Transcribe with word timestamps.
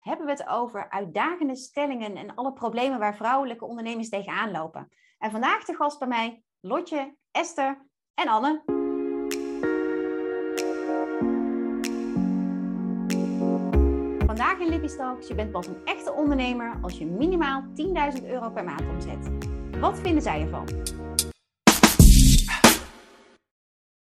Hebben 0.00 0.26
we 0.26 0.32
het 0.32 0.48
over 0.48 0.90
uitdagende 0.90 1.56
stellingen 1.56 2.16
en 2.16 2.34
alle 2.34 2.52
problemen 2.52 2.98
waar 2.98 3.16
vrouwelijke 3.16 3.64
ondernemers 3.64 4.08
tegenaan 4.08 4.50
lopen. 4.50 4.92
En 5.18 5.30
vandaag 5.30 5.64
de 5.64 5.74
gast 5.74 5.98
bij 5.98 6.08
mij 6.08 6.42
Lotje, 6.60 7.16
Esther 7.30 7.86
en 8.14 8.28
Anne. 8.28 8.62
Vandaag 14.26 14.58
in 14.58 14.68
Lippy 14.68 14.96
Talks, 14.96 15.28
je 15.28 15.34
bent 15.34 15.50
pas 15.50 15.66
een 15.66 15.84
echte 15.84 16.12
ondernemer 16.12 16.78
als 16.82 16.98
je 16.98 17.06
minimaal 17.06 17.62
10.000 18.18 18.26
euro 18.26 18.50
per 18.50 18.64
maand 18.64 18.80
omzet. 18.80 19.30
Wat 19.80 19.98
vinden 19.98 20.22
zij 20.22 20.40
ervan? 20.40 20.68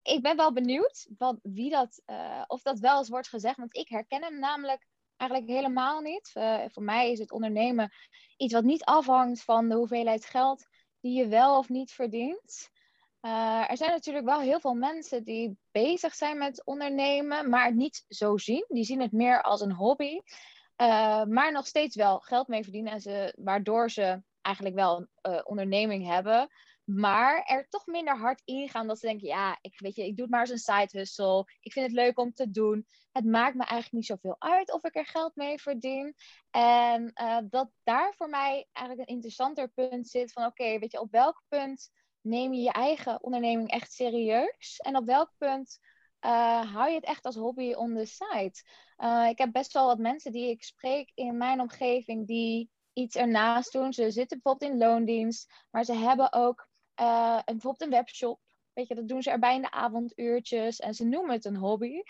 Ik 0.03 0.23
ben 0.23 0.37
wel 0.37 0.53
benieuwd 0.53 1.09
wat, 1.19 1.39
wie 1.43 1.71
dat, 1.71 2.03
uh, 2.07 2.45
of 2.47 2.63
dat 2.63 2.79
wel 2.79 2.99
eens 2.99 3.09
wordt 3.09 3.29
gezegd, 3.29 3.57
want 3.57 3.77
ik 3.77 3.89
herken 3.89 4.23
hem 4.23 4.39
namelijk 4.39 4.87
eigenlijk 5.21 5.51
helemaal 5.51 6.01
niet. 6.01 6.31
Uh, 6.35 6.61
voor 6.67 6.83
mij 6.83 7.11
is 7.11 7.19
het 7.19 7.33
ondernemen 7.33 7.93
iets 8.37 8.53
wat 8.53 8.65
niet 8.65 8.85
afhangt 8.85 9.43
van 9.43 9.69
de 9.69 9.75
hoeveelheid 9.75 10.25
geld 10.25 10.67
die 11.01 11.19
je 11.19 11.29
wel 11.29 11.59
of 11.59 11.69
niet 11.69 11.93
verdient. 11.93 12.71
Uh, 13.23 13.71
er 13.71 13.77
zijn 13.77 13.91
natuurlijk 13.91 14.25
wel 14.27 14.41
heel 14.41 14.61
veel 14.61 14.75
mensen 14.75 15.25
die 15.25 15.59
bezig 15.73 16.15
zijn 16.15 16.39
met 16.39 16.65
ondernemen, 16.65 17.49
maar 17.49 17.65
het 17.65 17.75
niet 17.75 18.05
zo 18.09 18.37
zien. 18.37 18.65
Die 18.69 18.85
zien 18.85 19.01
het 19.01 19.13
meer 19.13 19.43
als 19.43 19.61
een 19.61 19.73
hobby, 19.73 20.21
uh, 20.77 21.25
maar 21.25 21.53
nog 21.53 21.67
steeds 21.67 21.97
wel 21.97 22.19
geld 22.19 22.49
mee 22.49 22.63
verdienen. 22.63 22.93
En 22.93 23.01
ze, 23.01 23.35
waardoor 23.37 23.91
ze 23.91 24.23
eigenlijk 24.41 24.75
wel 24.75 25.09
een 25.23 25.47
onderneming 25.47 26.07
hebben, 26.07 26.49
maar 26.95 27.43
er 27.43 27.69
toch 27.69 27.87
minder 27.87 28.19
hard 28.19 28.43
ingaan 28.45 28.87
dat 28.87 28.99
ze 28.99 29.07
denken, 29.07 29.27
ja, 29.27 29.59
ik, 29.61 29.81
weet 29.81 29.97
je, 29.97 30.07
ik 30.07 30.15
doe 30.17 30.25
het 30.25 30.31
maar 30.31 30.41
als 30.41 30.51
een 30.51 30.59
side 30.59 30.99
hustle. 30.99 31.45
Ik 31.61 31.73
vind 31.73 31.87
het 31.87 31.95
leuk 31.95 32.19
om 32.19 32.33
te 32.33 32.51
doen. 32.51 32.87
Het 33.13 33.25
maakt 33.25 33.55
me 33.55 33.65
eigenlijk 33.65 33.93
niet 33.93 34.07
zoveel 34.07 34.37
uit 34.39 34.73
of 34.73 34.85
ik 34.85 34.97
er 34.97 35.07
geld 35.07 35.37
mee 35.37 35.61
verdien. 35.61 36.15
En 36.51 37.13
dat 37.51 37.71
daar 37.83 38.15
voor 38.17 38.29
mij 38.29 38.69
eigenlijk 38.73 39.09
een 39.09 39.15
interessanter 39.15 39.69
punt 39.69 40.09
zit 40.09 40.33
van, 40.33 40.45
oké, 40.45 40.79
weet 40.79 40.93
je, 40.93 41.01
op 41.01 41.11
welk 41.11 41.43
punt 41.49 41.91
neem 42.21 42.53
je 42.53 42.61
je 42.61 42.73
eigen 42.73 43.23
onderneming 43.23 43.71
echt 43.71 43.93
serieus? 43.93 44.77
En 44.79 44.97
op 44.97 45.07
welk 45.07 45.33
punt 45.39 45.79
uh, 46.21 46.73
hou 46.75 46.89
je 46.89 46.95
het 46.95 47.05
echt 47.05 47.25
als 47.25 47.37
hobby 47.37 47.73
on 47.73 47.95
the 47.95 48.05
side? 48.07 48.63
Uh, 48.99 49.29
ik 49.29 49.39
heb 49.39 49.53
best 49.53 49.73
wel 49.73 49.87
wat 49.87 49.99
mensen 49.99 50.33
die 50.33 50.51
ik 50.51 50.63
spreek 50.63 51.11
in 51.15 51.37
mijn 51.37 51.61
omgeving 51.61 52.27
die 52.27 52.71
iets 52.93 53.17
ernaast 53.17 53.73
doen. 53.73 53.93
Ze 53.93 54.11
zitten 54.11 54.41
bijvoorbeeld 54.43 54.73
in 54.73 54.79
loondienst, 54.79 55.53
maar 55.71 55.85
ze 55.85 55.95
hebben 55.95 56.33
ook 56.33 56.69
uh, 57.01 57.35
een, 57.37 57.55
bijvoorbeeld 57.55 57.81
een 57.81 57.97
webshop. 57.99 58.41
Weet 58.73 58.89
je, 58.89 58.95
dat 58.95 59.09
doen 59.09 59.23
ze 59.23 59.31
erbij 59.31 59.55
in 59.55 59.63
de 59.63 59.71
avonduurtjes 59.71 60.79
en 60.79 60.95
ze 60.95 61.05
noemen 61.05 61.35
het 61.35 61.45
een 61.45 61.57
hobby. 61.57 62.03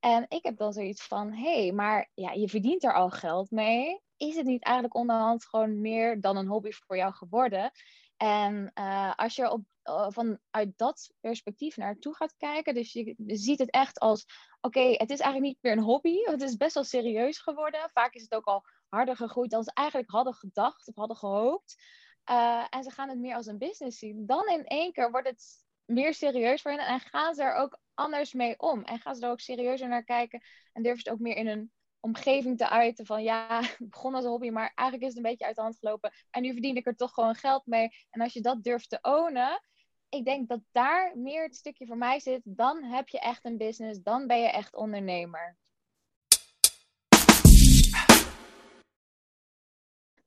En 0.00 0.24
ik 0.28 0.42
heb 0.42 0.56
dan 0.56 0.72
zoiets 0.72 1.02
van, 1.02 1.32
hé, 1.32 1.62
hey, 1.62 1.72
maar 1.72 2.10
ja, 2.14 2.32
je 2.32 2.48
verdient 2.48 2.84
er 2.84 2.94
al 2.94 3.10
geld 3.10 3.50
mee. 3.50 4.00
Is 4.16 4.36
het 4.36 4.46
niet 4.46 4.64
eigenlijk 4.64 4.94
onderhand 4.96 5.46
gewoon 5.46 5.80
meer 5.80 6.20
dan 6.20 6.36
een 6.36 6.46
hobby 6.46 6.70
voor 6.70 6.96
jou 6.96 7.12
geworden? 7.12 7.70
En 8.16 8.70
uh, 8.74 9.12
als 9.16 9.36
je 9.36 9.50
op, 9.50 9.60
uh, 9.84 10.06
vanuit 10.08 10.72
dat 10.76 11.12
perspectief 11.20 11.76
naartoe 11.76 12.14
gaat 12.14 12.34
kijken, 12.36 12.74
dus 12.74 12.92
je, 12.92 13.14
ziet 13.26 13.58
het 13.58 13.70
echt 13.70 13.98
als: 13.98 14.26
oké, 14.60 14.80
het 14.80 15.10
is 15.10 15.20
eigenlijk 15.20 15.40
niet 15.40 15.58
meer 15.60 15.72
een 15.72 15.84
hobby, 15.84 16.16
het 16.22 16.42
is 16.42 16.56
best 16.56 16.74
wel 16.74 16.84
serieus 16.84 17.38
geworden. 17.38 17.90
Vaak 17.92 18.14
is 18.14 18.22
het 18.22 18.34
ook 18.34 18.44
al 18.44 18.64
harder 18.88 19.16
gegroeid 19.16 19.50
dan 19.50 19.64
ze 19.64 19.70
eigenlijk 19.74 20.10
hadden 20.10 20.34
gedacht 20.34 20.88
of 20.88 20.94
hadden 20.94 21.16
gehoopt. 21.16 21.82
Uh, 22.30 22.64
en 22.70 22.82
ze 22.82 22.90
gaan 22.90 23.08
het 23.08 23.18
meer 23.18 23.34
als 23.34 23.46
een 23.46 23.58
business 23.58 23.98
zien. 23.98 24.26
Dan 24.26 24.48
in 24.48 24.64
één 24.64 24.92
keer 24.92 25.10
wordt 25.10 25.28
het 25.28 25.64
meer 25.84 26.14
serieus 26.14 26.62
voor 26.62 26.70
hen 26.70 26.86
en 26.86 27.00
gaan 27.00 27.34
ze 27.34 27.42
er 27.42 27.54
ook 27.54 27.78
anders 27.94 28.32
mee 28.32 28.58
om. 28.58 28.84
En 28.84 28.98
gaan 28.98 29.14
ze 29.14 29.24
er 29.24 29.30
ook 29.30 29.40
serieuzer 29.40 29.88
naar 29.88 30.04
kijken 30.04 30.42
en 30.72 30.82
durven 30.82 31.02
ze 31.02 31.10
ook 31.10 31.18
meer 31.18 31.36
in 31.36 31.46
een 31.46 31.72
omgeving 32.00 32.58
te 32.58 32.68
uiten 32.68 33.06
van 33.06 33.22
ja, 33.22 33.60
het 33.62 33.90
begon 33.90 34.14
als 34.14 34.24
een 34.24 34.30
hobby, 34.30 34.50
maar 34.50 34.72
eigenlijk 34.74 35.02
is 35.02 35.16
het 35.16 35.24
een 35.24 35.30
beetje 35.30 35.46
uit 35.46 35.56
de 35.56 35.62
hand 35.62 35.78
gelopen. 35.78 36.12
En 36.30 36.42
nu 36.42 36.52
verdien 36.52 36.76
ik 36.76 36.86
er 36.86 36.96
toch 36.96 37.14
gewoon 37.14 37.34
geld 37.34 37.66
mee. 37.66 37.88
En 38.10 38.20
als 38.20 38.32
je 38.32 38.40
dat 38.40 38.62
durft 38.62 38.88
te 38.88 38.98
ownen, 39.02 39.62
ik 40.08 40.24
denk 40.24 40.48
dat 40.48 40.60
daar 40.72 41.18
meer 41.18 41.42
het 41.42 41.56
stukje 41.56 41.86
voor 41.86 41.96
mij 41.96 42.20
zit. 42.20 42.40
Dan 42.44 42.82
heb 42.82 43.08
je 43.08 43.20
echt 43.20 43.44
een 43.44 43.56
business, 43.56 44.02
dan 44.02 44.26
ben 44.26 44.40
je 44.40 44.50
echt 44.50 44.76
ondernemer. 44.76 45.56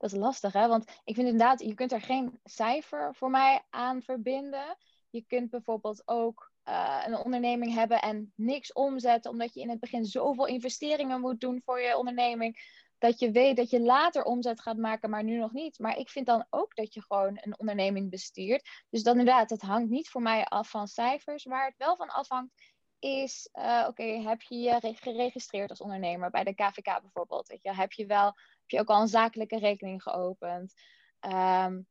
Dat 0.03 0.11
is 0.11 0.17
lastig, 0.17 0.53
hè? 0.53 0.67
Want 0.67 0.83
ik 1.03 1.15
vind 1.15 1.27
inderdaad, 1.27 1.59
je 1.59 1.73
kunt 1.73 1.91
er 1.91 2.01
geen 2.01 2.39
cijfer 2.43 3.15
voor 3.15 3.29
mij 3.29 3.61
aan 3.69 4.01
verbinden. 4.01 4.77
Je 5.09 5.25
kunt 5.27 5.49
bijvoorbeeld 5.49 6.01
ook 6.05 6.51
uh, 6.65 7.03
een 7.05 7.17
onderneming 7.17 7.73
hebben 7.73 8.01
en 8.01 8.33
niks 8.35 8.73
omzetten, 8.73 9.31
omdat 9.31 9.53
je 9.53 9.61
in 9.61 9.69
het 9.69 9.79
begin 9.79 10.05
zoveel 10.05 10.47
investeringen 10.47 11.21
moet 11.21 11.39
doen 11.39 11.61
voor 11.65 11.81
je 11.81 11.97
onderneming, 11.97 12.81
dat 12.97 13.19
je 13.19 13.31
weet 13.31 13.57
dat 13.57 13.69
je 13.69 13.79
later 13.79 14.23
omzet 14.23 14.61
gaat 14.61 14.77
maken, 14.77 15.09
maar 15.09 15.23
nu 15.23 15.37
nog 15.37 15.51
niet. 15.51 15.79
Maar 15.79 15.97
ik 15.97 16.09
vind 16.09 16.25
dan 16.25 16.45
ook 16.49 16.75
dat 16.75 16.93
je 16.93 17.01
gewoon 17.01 17.39
een 17.41 17.59
onderneming 17.59 18.09
bestuurt. 18.09 18.69
Dus 18.89 19.03
dan 19.03 19.19
inderdaad, 19.19 19.49
het 19.49 19.61
hangt 19.61 19.89
niet 19.89 20.09
voor 20.09 20.21
mij 20.21 20.45
af 20.45 20.69
van 20.69 20.87
cijfers. 20.87 21.43
Waar 21.43 21.65
het 21.65 21.77
wel 21.77 21.95
van 21.95 22.09
afhangt, 22.09 22.53
is, 23.03 23.49
uh, 23.53 23.85
oké, 23.87 24.03
heb 24.03 24.41
je 24.41 24.55
je 24.55 24.93
geregistreerd 24.95 25.69
als 25.69 25.81
ondernemer 25.81 26.29
bij 26.29 26.43
de 26.43 26.53
KVK 26.53 27.01
bijvoorbeeld? 27.01 27.47
Weet 27.47 27.63
je? 27.63 27.73
Heb 27.73 27.91
je 27.91 28.05
wel, 28.05 28.35
heb 28.63 28.69
je 28.69 28.79
ook 28.79 28.89
al 28.89 29.01
een 29.01 29.07
zakelijke 29.07 29.57
rekening 29.57 30.03
geopend? 30.03 30.73
Um, 31.21 31.87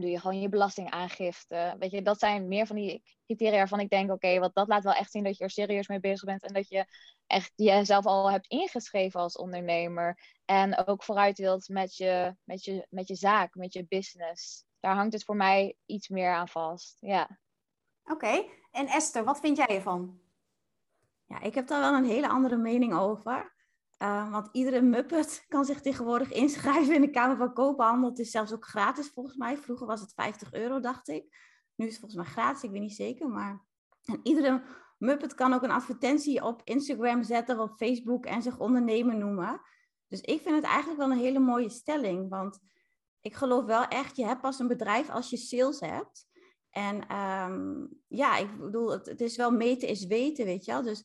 doe 0.00 0.10
je 0.10 0.20
gewoon 0.20 0.40
je 0.40 0.48
belastingaangifte. 0.48 1.76
Weet 1.78 1.90
je, 1.90 2.02
dat 2.02 2.18
zijn 2.18 2.48
meer 2.48 2.66
van 2.66 2.76
die 2.76 3.02
criteria 3.26 3.58
waarvan 3.58 3.80
ik 3.80 3.90
denk, 3.90 4.10
oké, 4.10 4.50
dat 4.52 4.68
laat 4.68 4.84
wel 4.84 4.92
echt 4.92 5.10
zien 5.10 5.24
dat 5.24 5.36
je 5.36 5.44
er 5.44 5.50
serieus 5.50 5.88
mee 5.88 6.00
bezig 6.00 6.24
bent 6.24 6.42
en 6.42 6.52
dat 6.52 6.68
je 6.68 6.86
echt 7.26 7.52
jezelf 7.54 8.06
al 8.06 8.30
hebt 8.30 8.46
ingeschreven 8.46 9.20
als 9.20 9.36
ondernemer 9.36 10.18
en 10.44 10.86
ook 10.86 11.04
vooruit 11.04 11.38
wilt 11.38 11.68
met 11.68 11.96
je, 11.96 12.36
met 12.44 12.64
je, 12.64 12.86
met 12.90 13.08
je 13.08 13.14
zaak, 13.14 13.54
met 13.54 13.72
je 13.72 13.86
business. 13.88 14.64
Daar 14.80 14.94
hangt 14.94 15.12
het 15.12 15.24
voor 15.24 15.36
mij 15.36 15.76
iets 15.86 16.08
meer 16.08 16.32
aan 16.32 16.48
vast. 16.48 16.96
Ja. 17.00 17.38
Oké, 18.04 18.44
en 18.70 18.86
Esther, 18.86 19.24
wat 19.24 19.40
vind 19.40 19.56
jij 19.56 19.66
ervan? 19.66 20.20
Ja, 21.24 21.40
ik 21.40 21.54
heb 21.54 21.66
daar 21.66 21.80
wel 21.80 21.94
een 21.94 22.04
hele 22.04 22.28
andere 22.28 22.56
mening 22.56 22.94
over. 22.94 23.54
Uh, 24.02 24.30
want 24.30 24.48
iedere 24.52 24.80
muppet 24.80 25.44
kan 25.48 25.64
zich 25.64 25.80
tegenwoordig 25.80 26.32
inschrijven 26.32 26.94
in 26.94 27.00
de 27.00 27.10
Kamer 27.10 27.36
van 27.36 27.52
Koophandel. 27.52 28.10
Het 28.10 28.18
is 28.18 28.30
zelfs 28.30 28.52
ook 28.52 28.66
gratis 28.66 29.10
volgens 29.10 29.36
mij. 29.36 29.56
Vroeger 29.56 29.86
was 29.86 30.00
het 30.00 30.12
50 30.14 30.52
euro, 30.52 30.80
dacht 30.80 31.08
ik. 31.08 31.36
Nu 31.74 31.86
is 31.86 31.90
het 31.92 32.00
volgens 32.00 32.22
mij 32.22 32.32
gratis, 32.32 32.62
ik 32.62 32.70
weet 32.70 32.80
niet 32.80 32.94
zeker. 32.94 33.28
Maar 33.28 33.64
en 34.04 34.20
iedere 34.22 34.62
muppet 34.98 35.34
kan 35.34 35.52
ook 35.52 35.62
een 35.62 35.70
advertentie 35.70 36.44
op 36.44 36.60
Instagram 36.64 37.22
zetten 37.22 37.58
of 37.58 37.70
op 37.70 37.76
Facebook 37.76 38.26
en 38.26 38.42
zich 38.42 38.58
ondernemer 38.58 39.16
noemen. 39.16 39.60
Dus 40.08 40.20
ik 40.20 40.40
vind 40.40 40.54
het 40.54 40.64
eigenlijk 40.64 40.98
wel 40.98 41.10
een 41.10 41.18
hele 41.18 41.38
mooie 41.38 41.70
stelling. 41.70 42.28
Want 42.28 42.60
ik 43.20 43.34
geloof 43.34 43.64
wel 43.64 43.84
echt, 43.84 44.16
je 44.16 44.26
hebt 44.26 44.40
pas 44.40 44.58
een 44.58 44.68
bedrijf 44.68 45.10
als 45.10 45.30
je 45.30 45.36
sales 45.36 45.80
hebt. 45.80 46.28
En 46.70 47.16
um, 47.16 47.88
ja, 48.08 48.36
ik 48.36 48.58
bedoel, 48.58 48.90
het, 48.90 49.06
het, 49.06 49.20
is 49.20 49.36
wel 49.36 49.50
meten 49.50 49.88
is 49.88 50.06
weten, 50.06 50.44
weet 50.44 50.64
je 50.64 50.72
wel. 50.72 50.82
Dus 50.82 51.04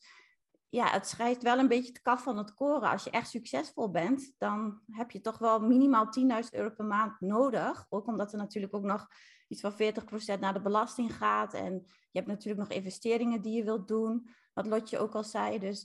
ja, 0.76 0.90
het 0.90 1.08
schrijft 1.08 1.44
wel 1.44 1.60
een 1.60 1.68
beetje 1.68 1.92
het 1.92 2.02
kaf 2.02 2.24
van 2.24 2.38
het 2.38 2.54
koren. 2.54 2.90
Als 2.90 3.04
je 3.04 3.10
echt 3.10 3.30
succesvol 3.30 3.92
bent, 3.92 4.34
dan 4.38 4.82
heb 4.92 5.12
je 5.12 5.22
toch 5.22 5.38
wel 5.38 5.60
minimaal 5.60 6.08
10.000 6.44 6.50
euro 6.52 6.70
per 6.70 6.86
maand 6.86 7.20
nodig. 7.20 7.86
Ook 7.90 8.08
omdat 8.08 8.32
er 8.32 8.38
natuurlijk 8.38 8.76
ook 8.76 8.84
nog 8.84 9.08
iets 9.48 9.62
van 9.62 9.74
40% 9.74 10.40
naar 10.40 10.54
de 10.54 10.62
belasting 10.62 11.16
gaat. 11.16 11.54
En 11.54 11.74
je 11.86 12.20
hebt 12.20 12.28
natuurlijk 12.28 12.70
nog 12.70 12.78
investeringen 12.78 13.42
die 13.42 13.58
je 13.58 13.64
wilt 13.64 13.88
doen, 13.88 14.30
wat 14.54 14.66
Lotje 14.66 14.98
ook 14.98 15.16
al 15.16 15.24
zei. 15.24 15.60
Dus 15.60 15.82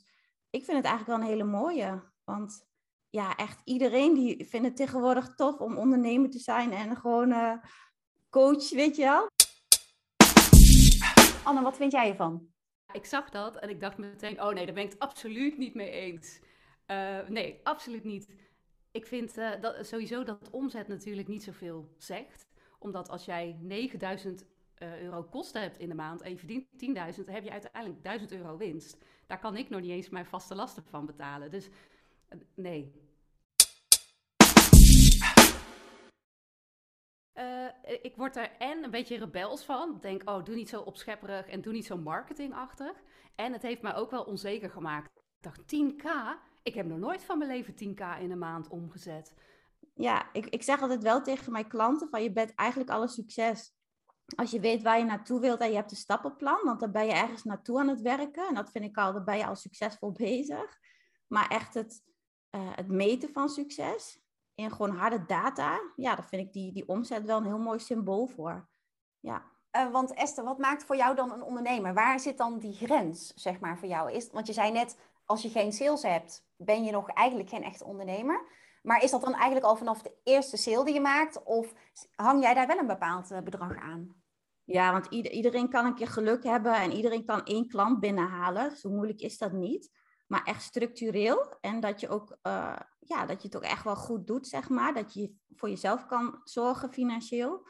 ik 0.50 0.64
vind 0.64 0.76
het 0.76 0.86
eigenlijk 0.86 1.06
wel 1.06 1.28
een 1.28 1.34
hele 1.34 1.50
mooie. 1.50 2.02
Want 2.24 2.66
ja, 3.10 3.36
echt 3.36 3.60
iedereen 3.64 4.14
die 4.14 4.46
vindt 4.48 4.66
het 4.66 4.76
tegenwoordig 4.76 5.34
tof 5.34 5.58
om 5.58 5.76
ondernemer 5.76 6.30
te 6.30 6.38
zijn 6.38 6.72
en 6.72 6.96
gewoon 6.96 7.30
uh, 7.30 7.54
coach, 8.30 8.70
weet 8.70 8.96
je 8.96 9.02
wel. 9.02 9.26
Anne, 11.44 11.62
wat 11.62 11.76
vind 11.76 11.92
jij 11.92 12.08
ervan? 12.08 12.49
Ik 12.92 13.04
zag 13.04 13.30
dat 13.30 13.56
en 13.56 13.68
ik 13.68 13.80
dacht 13.80 13.98
meteen, 13.98 14.42
oh 14.42 14.52
nee, 14.52 14.64
daar 14.64 14.74
ben 14.74 14.84
ik 14.84 14.90
het 14.90 14.98
absoluut 14.98 15.58
niet 15.58 15.74
mee 15.74 15.90
eens. 15.90 16.40
Uh, 16.86 17.28
nee, 17.28 17.60
absoluut 17.62 18.04
niet. 18.04 18.28
Ik 18.90 19.06
vind 19.06 19.38
uh, 19.38 19.60
dat, 19.60 19.86
sowieso 19.86 20.22
dat 20.22 20.50
omzet 20.50 20.88
natuurlijk 20.88 21.28
niet 21.28 21.42
zoveel 21.42 21.94
zegt. 21.98 22.46
Omdat 22.78 23.08
als 23.08 23.24
jij 23.24 23.56
9000 23.60 24.44
uh, 24.78 25.02
euro 25.02 25.22
kosten 25.22 25.62
hebt 25.62 25.78
in 25.78 25.88
de 25.88 25.94
maand 25.94 26.22
en 26.22 26.30
je 26.30 26.38
verdient 26.38 26.66
10.000, 26.72 27.24
dan 27.24 27.34
heb 27.34 27.44
je 27.44 27.50
uiteindelijk 27.50 28.02
1000 28.02 28.32
euro 28.32 28.56
winst. 28.56 28.96
Daar 29.26 29.38
kan 29.38 29.56
ik 29.56 29.68
nog 29.68 29.80
niet 29.80 29.90
eens 29.90 30.08
mijn 30.08 30.26
vaste 30.26 30.54
lasten 30.54 30.84
van 30.84 31.06
betalen. 31.06 31.50
Dus 31.50 31.68
nee, 32.54 32.92
ik 37.90 38.16
word 38.16 38.36
er 38.36 38.50
en 38.58 38.84
een 38.84 38.90
beetje 38.90 39.18
rebels 39.18 39.64
van. 39.64 39.98
Denk, 40.00 40.28
oh, 40.28 40.44
doe 40.44 40.54
niet 40.54 40.68
zo 40.68 40.80
opschepperig 40.80 41.46
en 41.46 41.60
doe 41.60 41.72
niet 41.72 41.86
zo 41.86 41.96
marketingachtig. 41.96 42.92
En 43.34 43.52
het 43.52 43.62
heeft 43.62 43.82
mij 43.82 43.94
ook 43.94 44.10
wel 44.10 44.22
onzeker 44.22 44.70
gemaakt. 44.70 45.10
Ik 45.16 45.42
dacht, 45.42 45.60
10k? 45.60 46.08
Ik 46.62 46.74
heb 46.74 46.86
nog 46.86 46.98
nooit 46.98 47.24
van 47.24 47.38
mijn 47.38 47.50
leven 47.50 47.74
10k 47.74 48.20
in 48.20 48.30
een 48.30 48.38
maand 48.38 48.68
omgezet. 48.68 49.34
Ja, 49.94 50.32
ik, 50.32 50.46
ik 50.46 50.62
zeg 50.62 50.82
altijd 50.82 51.02
wel 51.02 51.22
tegen 51.22 51.52
mijn 51.52 51.68
klanten 51.68 52.08
van 52.08 52.22
je 52.22 52.32
bent 52.32 52.54
eigenlijk 52.54 52.90
alle 52.90 53.08
succes. 53.08 53.72
Als 54.36 54.50
je 54.50 54.60
weet 54.60 54.82
waar 54.82 54.98
je 54.98 55.04
naartoe 55.04 55.40
wilt 55.40 55.60
en 55.60 55.68
je 55.68 55.76
hebt 55.76 55.90
een 55.90 55.96
stappenplan, 55.96 56.60
want 56.64 56.80
dan 56.80 56.92
ben 56.92 57.06
je 57.06 57.12
ergens 57.12 57.44
naartoe 57.44 57.78
aan 57.78 57.88
het 57.88 58.00
werken. 58.00 58.48
En 58.48 58.54
dat 58.54 58.70
vind 58.70 58.84
ik 58.84 58.96
al, 58.96 59.12
dan 59.12 59.24
ben 59.24 59.36
je 59.36 59.46
al 59.46 59.56
succesvol 59.56 60.12
bezig. 60.12 60.78
Maar 61.26 61.48
echt 61.48 61.74
het, 61.74 62.02
het 62.50 62.88
meten 62.88 63.32
van 63.32 63.48
succes 63.48 64.20
in 64.60 64.70
gewoon 64.70 64.96
harde 64.96 65.24
data, 65.26 65.80
ja, 65.96 66.14
daar 66.14 66.28
vind 66.28 66.46
ik 66.46 66.52
die, 66.52 66.72
die 66.72 66.88
omzet 66.88 67.24
wel 67.24 67.36
een 67.36 67.44
heel 67.44 67.58
mooi 67.58 67.78
symbool 67.78 68.26
voor. 68.26 68.68
Ja. 69.20 69.42
Uh, 69.76 69.90
want 69.90 70.14
Esther, 70.14 70.44
wat 70.44 70.58
maakt 70.58 70.84
voor 70.84 70.96
jou 70.96 71.16
dan 71.16 71.32
een 71.32 71.42
ondernemer? 71.42 71.94
Waar 71.94 72.20
zit 72.20 72.38
dan 72.38 72.58
die 72.58 72.74
grens, 72.74 73.32
zeg 73.34 73.60
maar, 73.60 73.78
voor 73.78 73.88
jou? 73.88 74.12
Is, 74.12 74.30
want 74.30 74.46
je 74.46 74.52
zei 74.52 74.72
net, 74.72 74.98
als 75.24 75.42
je 75.42 75.48
geen 75.48 75.72
sales 75.72 76.02
hebt, 76.02 76.46
ben 76.56 76.84
je 76.84 76.90
nog 76.90 77.08
eigenlijk 77.08 77.48
geen 77.48 77.62
echte 77.62 77.84
ondernemer. 77.84 78.46
Maar 78.82 79.02
is 79.02 79.10
dat 79.10 79.20
dan 79.20 79.34
eigenlijk 79.34 79.64
al 79.64 79.76
vanaf 79.76 80.02
de 80.02 80.14
eerste 80.24 80.56
sale 80.56 80.84
die 80.84 80.94
je 80.94 81.00
maakt? 81.00 81.42
Of 81.42 81.74
hang 82.14 82.42
jij 82.42 82.54
daar 82.54 82.66
wel 82.66 82.78
een 82.78 82.86
bepaald 82.86 83.30
eh, 83.30 83.40
bedrag 83.42 83.76
aan? 83.76 84.14
Ja, 84.64 84.92
want 84.92 85.06
iedereen 85.06 85.68
kan 85.68 85.86
een 85.86 85.94
keer 85.94 86.08
geluk 86.08 86.44
hebben 86.44 86.74
en 86.74 86.92
iedereen 86.92 87.24
kan 87.24 87.44
één 87.44 87.68
klant 87.68 88.00
binnenhalen. 88.00 88.76
Zo 88.76 88.90
moeilijk 88.90 89.20
is 89.20 89.38
dat 89.38 89.52
niet. 89.52 89.90
Maar 90.30 90.44
echt 90.44 90.62
structureel. 90.62 91.56
En 91.60 91.80
dat 91.80 92.00
je, 92.00 92.08
ook, 92.08 92.36
uh, 92.42 92.76
ja, 92.98 93.26
dat 93.26 93.42
je 93.42 93.48
het 93.48 93.56
ook 93.56 93.62
echt 93.62 93.84
wel 93.84 93.96
goed 93.96 94.26
doet, 94.26 94.46
zeg 94.46 94.68
maar. 94.68 94.94
Dat 94.94 95.14
je 95.14 95.34
voor 95.56 95.68
jezelf 95.68 96.06
kan 96.06 96.40
zorgen 96.44 96.92
financieel. 96.92 97.68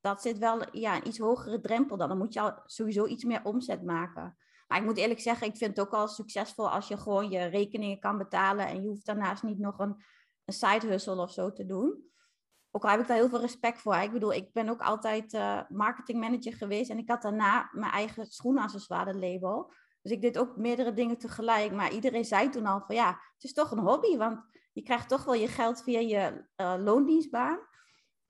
Dat 0.00 0.22
zit 0.22 0.38
wel 0.38 0.76
ja, 0.76 0.96
een 0.96 1.06
iets 1.06 1.18
hogere 1.18 1.60
drempel 1.60 1.96
dan. 1.96 2.08
Dan 2.08 2.18
moet 2.18 2.32
je 2.32 2.40
al 2.40 2.62
sowieso 2.64 3.06
iets 3.06 3.24
meer 3.24 3.44
omzet 3.44 3.84
maken. 3.84 4.36
Maar 4.66 4.78
ik 4.78 4.84
moet 4.84 4.96
eerlijk 4.96 5.20
zeggen, 5.20 5.46
ik 5.46 5.56
vind 5.56 5.76
het 5.76 5.86
ook 5.86 5.92
al 5.92 6.08
succesvol 6.08 6.70
als 6.70 6.88
je 6.88 6.96
gewoon 6.96 7.30
je 7.30 7.44
rekeningen 7.44 7.98
kan 7.98 8.18
betalen. 8.18 8.66
En 8.66 8.82
je 8.82 8.88
hoeft 8.88 9.06
daarnaast 9.06 9.42
niet 9.42 9.58
nog 9.58 9.78
een, 9.78 10.02
een 10.44 10.54
side 10.54 10.86
hustle 10.86 11.22
of 11.22 11.32
zo 11.32 11.52
te 11.52 11.66
doen. 11.66 12.10
Ook 12.70 12.84
al 12.84 12.90
heb 12.90 13.00
ik 13.00 13.06
daar 13.06 13.16
heel 13.16 13.28
veel 13.28 13.40
respect 13.40 13.80
voor. 13.80 13.96
Ik 13.96 14.12
bedoel, 14.12 14.32
ik 14.32 14.52
ben 14.52 14.68
ook 14.68 14.80
altijd 14.80 15.32
uh, 15.32 15.60
marketingmanager 15.68 16.52
geweest. 16.52 16.90
En 16.90 16.98
ik 16.98 17.08
had 17.08 17.22
daarna 17.22 17.68
mijn 17.72 17.92
eigen 17.92 18.26
schoenaccessoire 18.26 19.14
label. 19.14 19.72
Dus 20.02 20.12
ik 20.12 20.20
deed 20.20 20.38
ook 20.38 20.56
meerdere 20.56 20.92
dingen 20.92 21.18
tegelijk. 21.18 21.72
Maar 21.72 21.92
iedereen 21.92 22.24
zei 22.24 22.48
toen 22.48 22.66
al 22.66 22.80
van 22.80 22.94
ja, 22.94 23.08
het 23.34 23.44
is 23.44 23.52
toch 23.52 23.70
een 23.70 23.78
hobby. 23.78 24.16
Want 24.16 24.40
je 24.72 24.82
krijgt 24.82 25.08
toch 25.08 25.24
wel 25.24 25.34
je 25.34 25.48
geld 25.48 25.82
via 25.82 25.98
je 25.98 26.44
uh, 26.56 26.74
loondienstbaan. 26.78 27.58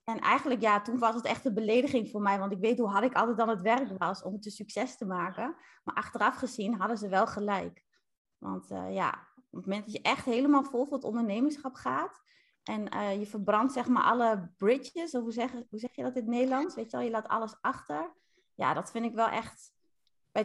En 0.04 0.18
eigenlijk, 0.18 0.60
ja, 0.60 0.80
toen 0.80 0.98
was 0.98 1.14
het 1.14 1.24
echt 1.24 1.44
een 1.44 1.54
belediging 1.54 2.10
voor 2.10 2.20
mij. 2.20 2.38
Want 2.38 2.52
ik 2.52 2.58
weet 2.58 2.78
hoe 2.78 2.88
hard 2.88 3.04
ik 3.04 3.14
altijd 3.14 3.40
aan 3.40 3.48
het 3.48 3.60
werk 3.60 3.98
was 3.98 4.22
om 4.22 4.32
het 4.32 4.44
een 4.44 4.50
succes 4.50 4.96
te 4.96 5.06
maken. 5.06 5.56
Maar 5.84 5.94
achteraf 5.94 6.36
gezien 6.36 6.74
hadden 6.74 6.98
ze 6.98 7.08
wel 7.08 7.26
gelijk. 7.26 7.84
Want 8.38 8.70
uh, 8.70 8.94
ja, 8.94 9.28
op 9.36 9.56
het 9.56 9.66
moment 9.66 9.84
dat 9.84 9.94
je 9.94 10.02
echt 10.02 10.24
helemaal 10.24 10.64
vol 10.64 10.84
voor 10.84 10.96
het 10.96 11.04
ondernemerschap 11.04 11.74
gaat. 11.74 12.20
En 12.62 12.94
uh, 12.94 13.18
je 13.18 13.26
verbrandt 13.26 13.72
zeg 13.72 13.88
maar 13.88 14.02
alle 14.02 14.52
bridges. 14.56 15.14
Of 15.14 15.22
hoe 15.22 15.32
zeg, 15.32 15.52
hoe 15.52 15.78
zeg 15.78 15.94
je 15.94 16.02
dat 16.02 16.16
in 16.16 16.22
het 16.22 16.30
Nederlands? 16.30 16.74
Weet 16.74 16.90
je 16.90 16.96
wel, 16.96 17.06
je 17.06 17.12
laat 17.12 17.28
alles 17.28 17.56
achter. 17.60 18.12
Ja, 18.54 18.74
dat 18.74 18.90
vind 18.90 19.04
ik 19.04 19.14
wel 19.14 19.28
echt 19.28 19.72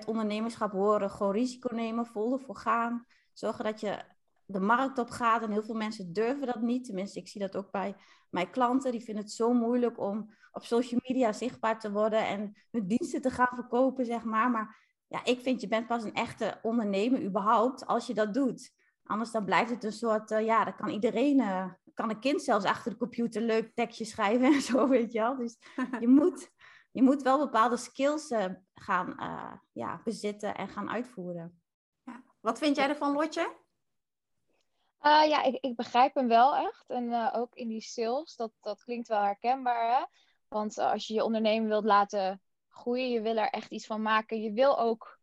ondernemerschap 0.04 0.72
horen. 0.72 1.10
Gewoon 1.10 1.34
risico 1.34 1.76
nemen, 1.76 2.06
vol 2.06 2.34
ervoor 2.34 2.58
gaan. 2.58 3.06
Zorgen 3.34 3.64
dat 3.64 3.80
je 3.80 3.98
de 4.46 4.60
markt 4.60 4.98
op 4.98 5.10
gaat. 5.10 5.42
En 5.42 5.52
heel 5.52 5.64
veel 5.64 5.76
mensen 5.76 6.14
durven 6.14 6.48
dat 6.48 6.62
niet. 6.62 6.86
Tenminste, 6.86 7.20
ik 7.20 7.28
zie 7.28 7.42
dat 7.42 7.56
ook 7.56 7.72
bij 7.72 7.96
mijn 8.30 8.50
klanten. 8.50 8.92
Die 8.92 9.04
vinden 9.04 9.24
het 9.24 9.34
zo 9.34 9.54
moeilijk 9.54 10.00
om 10.00 10.34
op 10.52 10.64
social 10.64 11.00
media 11.08 11.34
zichtbaar 11.34 11.80
te 11.80 11.92
worden 11.92 12.28
en 12.28 12.54
hun 12.72 12.88
diensten 12.88 13.22
te 13.22 13.30
gaan 13.30 13.56
verkopen, 13.56 14.06
zeg 14.06 14.24
maar. 14.24 14.52
Maar 14.52 14.84
ja, 15.08 15.26
ik 15.26 15.42
vind 15.42 15.62
je 15.62 15.68
bent 15.68 15.88
pas 15.88 16.04
een 16.04 16.14
echte 16.14 16.60
ondernemer 16.62 17.24
überhaupt 17.24 17.86
als 17.86 18.08
je 18.08 18.14
dat 18.14 18.34
doet. 18.34 18.74
Anders 19.04 19.32
dan 19.32 19.46
blijft 19.46 19.70
het 19.70 19.84
een 19.84 19.92
soort, 19.92 20.32
uh, 20.32 20.46
ja, 20.46 20.64
dan 20.64 20.76
kan 20.76 20.90
iedereen, 20.90 21.40
uh, 21.40 21.66
kan 21.94 22.10
een 22.10 22.20
kind 22.20 22.42
zelfs 22.42 22.66
achter 22.66 22.92
de 22.92 22.98
computer 22.98 23.42
leuk 23.42 23.72
tekstje 23.74 24.06
schrijven 24.06 24.46
en 24.54 24.62
zo, 24.62 24.88
weet 24.88 25.12
je 25.12 25.20
wel. 25.20 25.36
Dus 25.36 25.58
je 26.00 26.08
moet, 26.08 26.50
je 26.92 27.04
moet 27.04 27.22
wel 27.22 27.40
bepaalde 27.40 27.78
skills 27.78 28.32
uh, 28.32 28.46
gaan 28.76 29.16
ja, 29.72 30.02
bezitten 30.04 30.56
en 30.56 30.68
gaan 30.68 30.90
uitvoeren. 30.90 31.62
Ja. 32.04 32.24
Wat 32.40 32.58
vind 32.58 32.76
jij 32.76 32.90
ervan, 32.90 33.14
Lotje? 33.14 33.64
Uh, 35.02 35.28
ja, 35.28 35.44
ik, 35.44 35.58
ik 35.62 35.76
begrijp 35.76 36.16
hem 36.16 36.28
wel 36.28 36.56
echt. 36.56 36.90
En 36.90 37.04
uh, 37.04 37.34
ook 37.36 37.56
in 37.56 37.68
die 37.68 37.82
sales, 37.82 38.36
dat, 38.36 38.52
dat 38.62 38.84
klinkt 38.84 39.08
wel 39.08 39.22
herkenbaar. 39.22 39.98
Hè? 39.98 40.06
Want 40.48 40.78
uh, 40.78 40.92
als 40.92 41.08
je 41.08 41.14
je 41.14 41.24
onderneming 41.24 41.68
wilt 41.68 41.86
laten 41.86 42.42
groeien, 42.70 43.10
je 43.10 43.22
wil 43.22 43.38
er 43.38 43.50
echt 43.50 43.72
iets 43.72 43.86
van 43.86 44.02
maken, 44.02 44.42
je 44.42 44.52
wil 44.52 44.80
ook 44.80 45.20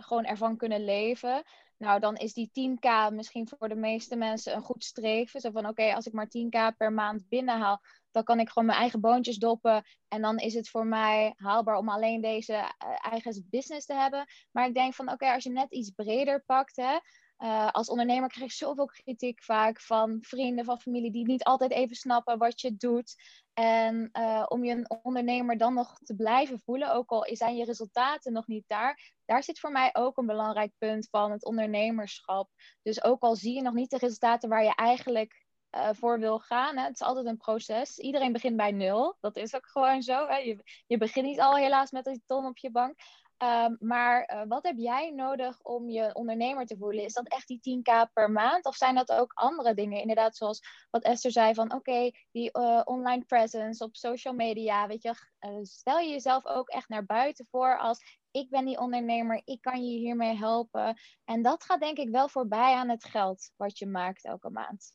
gewoon 0.00 0.24
ervan 0.24 0.56
kunnen 0.56 0.84
leven. 0.84 1.42
Nou, 1.78 2.00
dan 2.00 2.16
is 2.16 2.32
die 2.32 2.50
10k 2.50 3.14
misschien 3.14 3.48
voor 3.48 3.68
de 3.68 3.74
meeste 3.74 4.16
mensen 4.16 4.54
een 4.54 4.62
goed 4.62 4.84
streven. 4.84 5.40
Zo 5.40 5.50
van, 5.50 5.66
oké, 5.66 5.94
als 5.94 6.06
ik 6.06 6.12
maar 6.12 6.28
10k 6.38 6.76
per 6.76 6.92
maand 6.92 7.28
binnenhaal, 7.28 7.80
dan 8.10 8.24
kan 8.24 8.40
ik 8.40 8.48
gewoon 8.48 8.68
mijn 8.68 8.78
eigen 8.78 9.00
boontjes 9.00 9.36
doppen. 9.36 9.84
En 10.08 10.22
dan 10.22 10.38
is 10.38 10.54
het 10.54 10.68
voor 10.68 10.86
mij 10.86 11.32
haalbaar 11.36 11.76
om 11.76 11.88
alleen 11.88 12.20
deze 12.20 12.72
eigen 13.10 13.46
business 13.50 13.86
te 13.86 13.94
hebben. 13.94 14.26
Maar 14.50 14.66
ik 14.66 14.74
denk 14.74 14.94
van, 14.94 15.12
oké, 15.12 15.32
als 15.32 15.44
je 15.44 15.50
net 15.50 15.72
iets 15.72 15.90
breder 15.90 16.42
pakt, 16.46 16.76
hè, 16.76 16.98
uh, 17.38 17.70
als 17.70 17.88
ondernemer 17.88 18.28
krijg 18.28 18.46
ik 18.46 18.56
zoveel 18.56 18.86
kritiek 18.86 19.42
vaak 19.42 19.80
van 19.80 20.18
vrienden, 20.20 20.64
van 20.64 20.80
familie 20.80 21.10
die 21.10 21.26
niet 21.26 21.44
altijd 21.44 21.70
even 21.70 21.96
snappen 21.96 22.38
wat 22.38 22.60
je 22.60 22.76
doet. 22.76 23.14
En 23.52 24.08
uh, 24.12 24.44
om 24.48 24.64
je 24.64 24.72
een 24.72 24.90
ondernemer 25.02 25.58
dan 25.58 25.74
nog 25.74 25.98
te 25.98 26.14
blijven 26.14 26.60
voelen, 26.60 26.94
ook 26.94 27.10
al 27.10 27.26
zijn 27.30 27.56
je 27.56 27.64
resultaten 27.64 28.32
nog 28.32 28.46
niet 28.46 28.64
daar, 28.66 29.12
daar 29.24 29.42
zit 29.42 29.60
voor 29.60 29.72
mij 29.72 29.90
ook 29.92 30.16
een 30.16 30.26
belangrijk 30.26 30.72
punt 30.78 31.08
van 31.10 31.30
het 31.30 31.44
ondernemerschap. 31.44 32.50
Dus 32.82 33.04
ook 33.04 33.22
al 33.22 33.36
zie 33.36 33.54
je 33.54 33.62
nog 33.62 33.74
niet 33.74 33.90
de 33.90 33.98
resultaten 33.98 34.48
waar 34.48 34.64
je 34.64 34.74
eigenlijk 34.74 35.46
uh, 35.76 35.88
voor 35.92 36.18
wil 36.18 36.38
gaan. 36.38 36.76
Hè. 36.76 36.82
Het 36.82 36.94
is 36.94 37.06
altijd 37.06 37.26
een 37.26 37.36
proces. 37.36 37.98
Iedereen 37.98 38.32
begint 38.32 38.56
bij 38.56 38.72
nul. 38.72 39.16
Dat 39.20 39.36
is 39.36 39.54
ook 39.54 39.66
gewoon 39.66 40.02
zo. 40.02 40.26
Hè. 40.26 40.36
Je, 40.36 40.62
je 40.86 40.98
begint 40.98 41.26
niet 41.26 41.40
al 41.40 41.56
helaas 41.56 41.90
met 41.90 42.06
een 42.06 42.22
ton 42.26 42.46
op 42.46 42.58
je 42.58 42.70
bank. 42.70 42.98
Um, 43.42 43.76
maar 43.80 44.32
uh, 44.34 44.42
wat 44.48 44.62
heb 44.66 44.76
jij 44.76 45.10
nodig 45.10 45.62
om 45.62 45.88
je 45.88 46.14
ondernemer 46.14 46.66
te 46.66 46.76
voelen? 46.76 47.04
Is 47.04 47.12
dat 47.12 47.28
echt 47.28 47.46
die 47.46 47.80
10k 47.80 48.12
per 48.12 48.30
maand? 48.30 48.64
Of 48.64 48.76
zijn 48.76 48.94
dat 48.94 49.12
ook 49.12 49.32
andere 49.34 49.74
dingen? 49.74 50.00
Inderdaad, 50.00 50.36
zoals 50.36 50.60
wat 50.90 51.02
Esther 51.02 51.30
zei 51.30 51.54
van 51.54 51.74
oké, 51.74 52.10
die 52.32 52.58
uh, 52.58 52.80
online 52.84 53.24
presence 53.24 53.84
op 53.84 53.96
social 53.96 54.34
media. 54.34 54.86
Weet 54.86 55.02
je, 55.02 55.14
stel 55.62 55.98
je 55.98 56.10
jezelf 56.10 56.46
ook 56.46 56.68
echt 56.68 56.88
naar 56.88 57.04
buiten 57.04 57.46
voor 57.50 57.78
als 57.78 58.18
ik 58.30 58.50
ben 58.50 58.64
die 58.64 58.78
ondernemer, 58.78 59.42
ik 59.44 59.60
kan 59.60 59.84
je 59.84 59.98
hiermee 59.98 60.36
helpen. 60.36 61.00
En 61.24 61.42
dat 61.42 61.64
gaat 61.64 61.80
denk 61.80 61.98
ik 61.98 62.08
wel 62.08 62.28
voorbij 62.28 62.74
aan 62.74 62.88
het 62.88 63.04
geld 63.04 63.50
wat 63.56 63.78
je 63.78 63.86
maakt 63.86 64.24
elke 64.24 64.50
maand. 64.50 64.92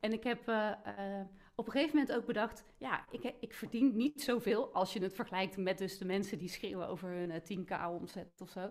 En 0.00 0.12
ik 0.12 0.24
heb 0.24 0.40
op 1.54 1.66
een 1.66 1.72
gegeven 1.72 1.96
moment 1.96 2.16
ook 2.16 2.26
bedacht, 2.26 2.64
ja, 2.76 3.04
ik, 3.10 3.34
ik 3.40 3.54
verdien 3.54 3.96
niet 3.96 4.22
zoveel 4.22 4.72
als 4.72 4.92
je 4.92 5.02
het 5.02 5.14
vergelijkt 5.14 5.56
met 5.56 5.78
dus 5.78 5.98
de 5.98 6.04
mensen 6.04 6.38
die 6.38 6.48
schreeuwen 6.48 6.88
over 6.88 7.08
hun 7.08 7.42
10k 7.42 7.68
eh, 7.68 7.88
omzet 8.00 8.40
of 8.40 8.50
zo. 8.50 8.70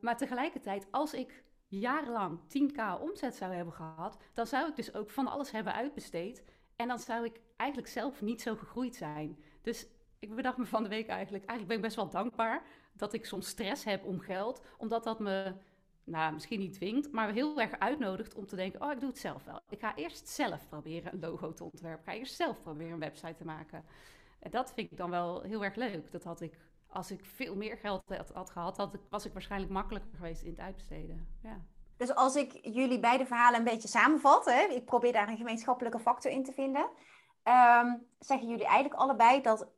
Maar 0.00 0.16
tegelijkertijd, 0.16 0.86
als 0.90 1.14
ik 1.14 1.44
jarenlang 1.68 2.40
10k 2.40 3.00
omzet 3.00 3.34
zou 3.34 3.54
hebben 3.54 3.74
gehad, 3.74 4.16
dan 4.32 4.46
zou 4.46 4.68
ik 4.68 4.76
dus 4.76 4.94
ook 4.94 5.10
van 5.10 5.26
alles 5.26 5.50
hebben 5.50 5.74
uitbesteed. 5.74 6.44
En 6.76 6.88
dan 6.88 6.98
zou 6.98 7.24
ik 7.24 7.40
eigenlijk 7.56 7.90
zelf 7.90 8.22
niet 8.22 8.42
zo 8.42 8.56
gegroeid 8.56 8.96
zijn. 8.96 9.38
Dus 9.62 9.86
ik 10.18 10.34
bedacht 10.34 10.56
me 10.56 10.66
van 10.66 10.82
de 10.82 10.88
week 10.88 11.06
eigenlijk, 11.06 11.44
eigenlijk 11.44 11.66
ben 11.68 11.76
ik 11.76 11.82
best 11.82 11.96
wel 11.96 12.22
dankbaar 12.22 12.62
dat 12.92 13.12
ik 13.12 13.24
soms 13.24 13.48
stress 13.48 13.84
heb 13.84 14.04
om 14.04 14.20
geld, 14.20 14.62
omdat 14.78 15.04
dat 15.04 15.20
me 15.20 15.54
nou, 16.04 16.32
misschien 16.32 16.58
niet 16.58 16.72
dwingt, 16.72 17.12
maar 17.12 17.32
heel 17.32 17.60
erg 17.60 17.78
uitnodigt 17.78 18.34
om 18.34 18.46
te 18.46 18.56
denken: 18.56 18.82
oh, 18.82 18.92
ik 18.92 19.00
doe 19.00 19.08
het 19.08 19.18
zelf 19.18 19.44
wel. 19.44 19.60
Ik 19.68 19.80
ga 19.80 19.94
eerst 19.94 20.28
zelf 20.28 20.68
proberen 20.68 21.12
een 21.12 21.20
logo 21.20 21.52
te 21.52 21.64
ontwerpen. 21.64 22.00
Ik 22.00 22.10
ga 22.12 22.18
eerst 22.18 22.34
zelf 22.34 22.62
proberen 22.62 22.92
een 22.92 22.98
website 22.98 23.34
te 23.34 23.44
maken. 23.44 23.84
En 24.38 24.50
dat 24.50 24.72
vind 24.72 24.90
ik 24.90 24.96
dan 24.96 25.10
wel 25.10 25.42
heel 25.42 25.64
erg 25.64 25.74
leuk. 25.74 26.12
Dat 26.12 26.24
had 26.24 26.40
ik, 26.40 26.58
als 26.86 27.10
ik 27.10 27.24
veel 27.24 27.56
meer 27.56 27.76
geld 27.76 28.02
had, 28.08 28.30
had 28.30 28.50
gehad, 28.50 28.76
had 28.76 28.94
ik, 28.94 29.00
was 29.10 29.24
ik 29.24 29.32
waarschijnlijk 29.32 29.72
makkelijker 29.72 30.16
geweest 30.16 30.42
in 30.42 30.50
het 30.50 30.60
uitbesteden. 30.60 31.28
Ja. 31.42 31.60
Dus 31.96 32.14
als 32.14 32.36
ik 32.36 32.58
jullie 32.62 33.00
beide 33.00 33.26
verhalen 33.26 33.58
een 33.58 33.64
beetje 33.64 33.88
samenvat, 33.88 34.44
hè, 34.44 34.62
ik 34.62 34.84
probeer 34.84 35.12
daar 35.12 35.28
een 35.28 35.36
gemeenschappelijke 35.36 35.98
factor 35.98 36.30
in 36.30 36.44
te 36.44 36.52
vinden, 36.52 36.90
um, 37.44 38.06
zeggen 38.18 38.48
jullie 38.48 38.66
eigenlijk 38.66 39.00
allebei 39.00 39.42
dat 39.42 39.68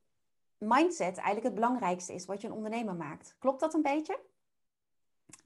mindset 0.59 1.17
eigenlijk 1.17 1.45
het 1.47 1.55
belangrijkste 1.55 2.15
is 2.15 2.27
wat 2.27 2.41
je 2.41 2.47
een 2.47 2.55
ondernemer 2.55 2.95
maakt. 2.95 3.37
Klopt 3.39 3.61
dat 3.61 3.75
een 3.75 3.83
beetje? 3.83 4.19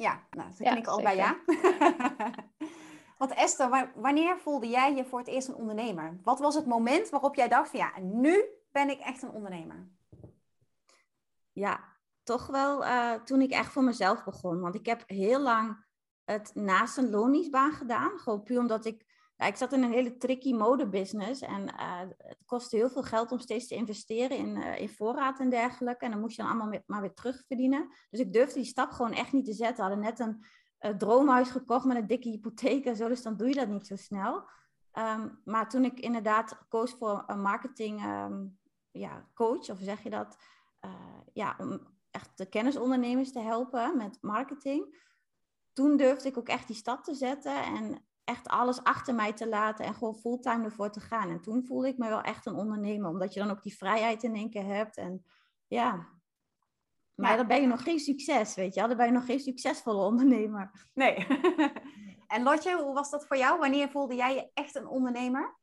Ja, 0.01 0.23
nou, 0.31 0.49
dat 0.49 0.59
ja, 0.59 0.77
ik 0.77 0.87
al 0.87 1.03
bij 1.03 1.17
ja. 1.17 1.37
Want 3.19 3.35
Esther, 3.35 3.91
wanneer 3.95 4.39
voelde 4.39 4.69
jij 4.69 4.95
je 4.95 5.05
voor 5.05 5.19
het 5.19 5.29
eerst 5.29 5.49
een 5.49 5.55
ondernemer? 5.55 6.21
Wat 6.23 6.39
was 6.39 6.55
het 6.55 6.67
moment 6.67 7.11
waarop 7.11 7.35
jij 7.35 7.49
dacht 7.49 7.71
van 7.71 7.79
ja, 7.79 7.93
nu 8.01 8.45
ben 8.73 8.91
ik 8.91 9.01
echt 9.01 9.23
een 9.23 9.31
ondernemer? 9.31 9.89
Ja, 11.53 11.81
toch 12.23 12.47
wel 12.47 12.85
uh, 12.85 13.13
toen 13.13 13.41
ik 13.41 13.51
echt 13.51 13.73
voor 13.73 13.85
mezelf 13.85 14.25
begon. 14.25 14.61
Want 14.61 14.75
ik 14.75 14.87
heb 14.87 15.03
heel 15.07 15.41
lang 15.41 15.85
het 16.25 16.51
naast 16.55 16.97
een 16.97 17.11
loningsbaan 17.11 17.73
gedaan. 17.73 18.19
Gewoon 18.19 18.43
puur 18.43 18.59
omdat 18.59 18.85
ik 18.85 19.10
ja, 19.41 19.47
ik 19.47 19.57
zat 19.57 19.73
in 19.73 19.83
een 19.83 19.93
hele 19.93 20.17
tricky 20.17 20.53
modebusiness 20.53 21.41
en 21.41 21.63
uh, 21.63 22.01
het 22.17 22.43
kostte 22.47 22.77
heel 22.77 22.91
veel 22.91 23.03
geld 23.03 23.33
om 23.33 23.39
steeds 23.39 23.67
te 23.67 23.75
investeren 23.75 24.37
in, 24.37 24.57
uh, 24.57 24.81
in 24.81 24.89
voorraad 24.89 25.41
en 25.41 25.51
dergelijke. 25.51 26.05
En 26.05 26.11
dan 26.11 26.21
moest 26.21 26.37
je 26.37 26.43
dan 26.43 26.51
allemaal 26.51 26.81
maar 26.87 27.01
weer 27.01 27.15
terugverdienen. 27.15 27.89
Dus 28.11 28.21
ik 28.21 28.33
durfde 28.33 28.55
die 28.55 28.65
stap 28.65 28.91
gewoon 28.91 29.13
echt 29.13 29.33
niet 29.33 29.45
te 29.45 29.53
zetten. 29.53 29.77
We 29.77 29.83
hadden 29.83 30.01
net 30.01 30.19
een 30.19 30.45
uh, 30.81 30.97
droomhuis 30.97 31.51
gekocht 31.51 31.85
met 31.85 31.97
een 31.97 32.07
dikke 32.07 32.29
hypotheek 32.29 32.85
en 32.85 32.97
zo, 32.97 33.09
dus 33.09 33.23
dan 33.23 33.37
doe 33.37 33.49
je 33.49 33.55
dat 33.55 33.69
niet 33.69 33.87
zo 33.87 33.97
snel. 33.97 34.49
Um, 34.95 35.41
maar 35.45 35.69
toen 35.69 35.85
ik 35.85 36.01
inderdaad 36.01 36.59
koos 36.69 36.93
voor 36.93 37.25
een 37.27 37.41
marketing 37.41 38.05
um, 38.05 38.59
ja, 38.91 39.29
coach, 39.35 39.71
of 39.71 39.79
zeg 39.81 40.03
je 40.03 40.11
dat, 40.11 40.37
ja, 41.33 41.55
om 41.59 41.81
echt 42.11 42.31
de 42.35 42.47
kennisondernemers 42.47 43.33
te 43.33 43.41
helpen 43.41 43.97
met 43.97 44.19
marketing 44.21 44.99
toen 45.73 45.97
durfde 45.97 46.29
ik 46.29 46.39
ook 46.39 46.49
echt 46.49 46.67
die 46.67 46.77
stap 46.77 47.05
te 47.05 47.15
zetten 47.15 47.63
en 47.63 48.05
echt 48.25 48.49
alles 48.49 48.83
achter 48.83 49.15
mij 49.15 49.33
te 49.33 49.49
laten 49.49 49.85
en 49.85 49.95
gewoon 49.95 50.17
fulltime 50.17 50.65
ervoor 50.65 50.91
te 50.91 51.01
gaan. 51.01 51.31
En 51.31 51.41
toen 51.41 51.65
voelde 51.65 51.89
ik 51.89 51.99
me 51.99 52.09
wel 52.09 52.21
echt 52.21 52.47
een 52.47 52.55
ondernemer, 52.55 53.11
omdat 53.11 53.35
je 53.35 53.41
dan 53.41 53.51
ook 53.51 53.63
die 53.63 53.77
vrijheid 53.77 54.23
in 54.23 54.35
één 54.35 54.51
keer 54.51 54.65
hebt. 54.65 54.97
En 54.97 55.25
ja, 55.67 56.09
maar 57.21 57.37
dan 57.37 57.47
ben 57.47 57.61
je 57.61 57.67
nog 57.67 57.83
geen 57.83 57.99
succes, 57.99 58.55
weet 58.55 58.75
je 58.75 58.81
wel. 58.81 58.89
Dan 58.89 58.97
ben 58.97 59.07
je 59.07 59.13
nog 59.13 59.25
geen 59.25 59.41
succesvolle 59.41 60.05
ondernemer. 60.05 60.71
Nee. 60.95 61.27
en 62.35 62.43
Lotje, 62.43 62.83
hoe 62.83 62.95
was 62.95 63.11
dat 63.11 63.27
voor 63.27 63.37
jou? 63.37 63.59
Wanneer 63.59 63.89
voelde 63.89 64.15
jij 64.15 64.35
je 64.35 64.51
echt 64.55 64.75
een 64.75 64.87
ondernemer? 64.87 65.59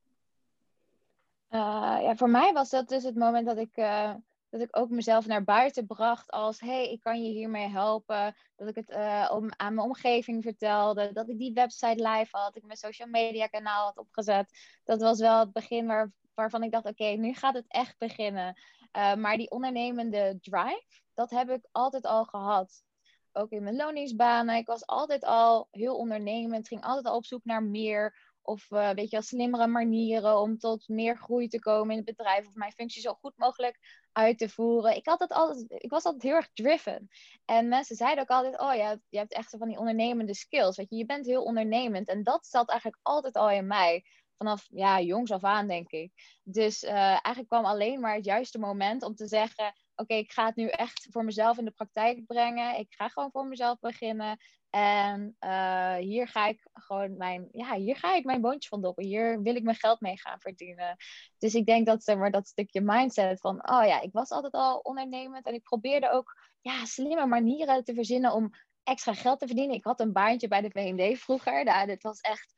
Uh, 1.50 1.98
ja, 2.02 2.16
voor 2.16 2.30
mij 2.30 2.54
was 2.54 2.70
dat 2.70 2.88
dus 2.88 3.04
het 3.04 3.16
moment 3.16 3.46
dat 3.46 3.58
ik, 3.58 3.78
uh, 3.78 4.14
dat 4.50 4.62
ik 4.62 4.78
ook 4.78 4.90
mezelf 4.90 5.26
naar 5.26 5.44
buiten 5.44 5.86
bracht 5.86 6.32
als... 6.32 6.60
hey, 6.60 6.92
ik 6.92 7.00
kan 7.00 7.24
je 7.24 7.30
hiermee 7.30 7.68
helpen. 7.68 8.36
Dat 8.56 8.68
ik 8.68 8.76
het 8.76 8.90
uh, 8.90 9.32
om, 9.34 9.50
aan 9.56 9.74
mijn 9.74 9.88
omgeving 9.88 10.44
vertelde. 10.44 11.12
Dat 11.14 11.30
ik 11.30 11.38
die 11.38 11.54
website 11.54 12.10
live 12.10 12.38
had. 12.38 12.56
Ik 12.56 12.66
mijn 12.66 12.78
social 12.78 13.08
media 13.08 13.48
kanaal 13.48 13.86
had 13.86 13.98
opgezet. 13.98 14.80
Dat 14.84 15.02
was 15.02 15.20
wel 15.20 15.40
het 15.40 15.52
begin 15.52 15.88
waar, 15.88 16.12
waarvan 16.34 16.64
ik 16.64 16.72
dacht... 16.72 16.86
oké, 16.86 17.06
nu 17.06 17.34
gaat 17.34 17.56
het 17.56 17.66
echt 17.68 17.98
beginnen. 17.98 18.62
maar 18.92 19.38
die 19.38 19.52
ondernemende 19.52 20.38
drive, 20.42 21.02
dat 21.14 21.30
heb 21.30 21.50
ik 21.50 21.68
altijd 21.72 22.06
al 22.06 22.26
gehad. 22.26 22.84
Ook 23.32 23.52
in 23.52 23.64
mijn 23.64 23.76
loningsbanen. 23.76 24.56
Ik 24.56 24.68
was 24.68 24.86
altijd 24.86 25.24
al 25.24 25.68
heel 25.72 25.98
ondernemend. 25.98 26.68
Ging 26.68 26.84
altijd 26.84 27.06
al 27.06 27.16
op 27.16 27.26
zoek 27.26 27.46
naar 27.46 27.64
meer 27.64 28.36
of 28.48 28.72
uh, 28.72 28.90
weet 28.90 29.18
slimmere 29.20 29.68
manieren 29.68 30.40
om 30.40 30.58
tot 30.58 30.88
meer 30.88 31.18
groei 31.18 31.48
te 31.48 31.60
komen 31.60 31.92
in 31.92 31.98
het 31.98 32.16
bedrijf. 32.16 32.48
Of 32.48 32.54
mijn 32.54 32.72
functie 32.72 33.02
zo 33.02 33.14
goed 33.14 33.38
mogelijk 33.38 34.06
uit 34.12 34.38
te 34.38 34.50
voeren. 34.50 34.96
Ik, 34.96 35.06
had 35.06 35.20
dat 35.20 35.32
altijd, 35.32 35.66
ik 35.68 35.90
was 35.90 36.04
altijd 36.04 36.24
heel 36.24 36.36
erg 36.36 36.50
driven. 36.54 37.10
En 37.46 37.68
mensen 37.68 37.96
zeiden 37.96 38.24
ook 38.24 38.30
altijd, 38.30 38.60
oh 38.60 38.76
ja, 38.76 38.98
je 39.10 39.18
hebt 39.18 39.34
echt 39.34 39.56
van 39.58 39.68
die 39.68 39.78
ondernemende 39.78 40.36
skills. 40.36 40.78
Weet 40.78 40.90
je, 40.90 40.96
je 40.96 41.06
bent 41.06 41.26
heel 41.26 41.44
ondernemend. 41.44 42.08
En 42.08 42.24
dat 42.24 42.48
zat 42.48 42.70
eigenlijk 42.70 43.00
altijd 43.04 43.36
al 43.36 43.50
in 43.50 43.68
mij. 43.68 44.04
Vanaf 44.38 44.66
ja, 44.70 45.02
jongs 45.02 45.32
af 45.32 45.44
aan, 45.44 45.68
denk 45.68 45.90
ik. 45.92 46.12
Dus 46.44 46.84
uh, 46.84 46.92
eigenlijk 46.92 47.48
kwam 47.48 47.66
alleen 47.66 48.00
maar 48.00 48.16
het 48.16 48.26
juiste 48.26 48.60
moment 48.60 49.04
om 49.04 49.16
te 49.16 49.28
zeggen 49.28 49.74
oké, 49.98 50.14
ik 50.14 50.32
ga 50.32 50.46
het 50.46 50.56
nu 50.56 50.68
echt 50.68 51.08
voor 51.12 51.24
mezelf 51.24 51.58
in 51.58 51.66
de 51.66 51.72
praktijk 51.72 52.26
brengen. 52.26 52.80
Ik 52.80 52.88
ga 52.90 53.08
gewoon 53.08 53.32
voor 53.32 53.48
mezelf 53.48 53.80
beginnen. 53.80 54.38
En 54.70 55.36
uh, 55.40 55.96
hier 55.96 56.28
ga 56.28 56.48
ik 56.48 56.68
gewoon 56.74 57.18
mijn, 57.18 57.48
ja, 57.52 57.76
hier 57.76 57.96
ga 57.96 58.16
ik 58.16 58.26
mijn 58.26 58.42
boontje 58.42 58.70
van 58.70 58.82
doppen. 58.82 59.06
Hier 59.06 59.42
wil 59.42 59.56
ik 59.56 59.64
mijn 59.64 59.76
geld 59.76 60.02
mee 60.02 60.20
gaan 60.20 60.40
verdienen. 60.40 60.96
Dus 61.38 61.56
ik 61.56 61.66
denk 61.66 61.86
dat, 61.86 62.04
zeg 62.04 62.18
maar, 62.18 62.32
dat 62.32 62.48
stukje 62.48 62.82
mindset 62.82 63.40
van, 63.40 63.70
oh 63.70 63.86
ja, 63.86 64.02
ik 64.02 64.12
was 64.12 64.30
altijd 64.30 64.54
al 64.54 64.78
ondernemend. 64.78 65.46
En 65.46 65.54
ik 65.54 65.64
probeerde 65.64 66.12
ook, 66.12 66.38
ja, 66.62 66.86
slimme 66.86 67.26
manieren 67.26 67.84
te 67.84 67.94
verzinnen 67.94 68.34
om 68.34 68.52
extra 68.84 69.14
geld 69.14 69.40
te 69.40 69.48
verdienen. 69.48 69.76
Ik 69.76 69.84
had 69.84 70.00
een 70.00 70.14
baantje 70.14 70.48
bij 70.48 70.62
de 70.62 70.70
VND 70.70 71.20
vroeger. 71.20 71.64
Nou, 71.64 71.88
dit 71.88 72.04
was 72.04 72.20
echt, 72.20 72.54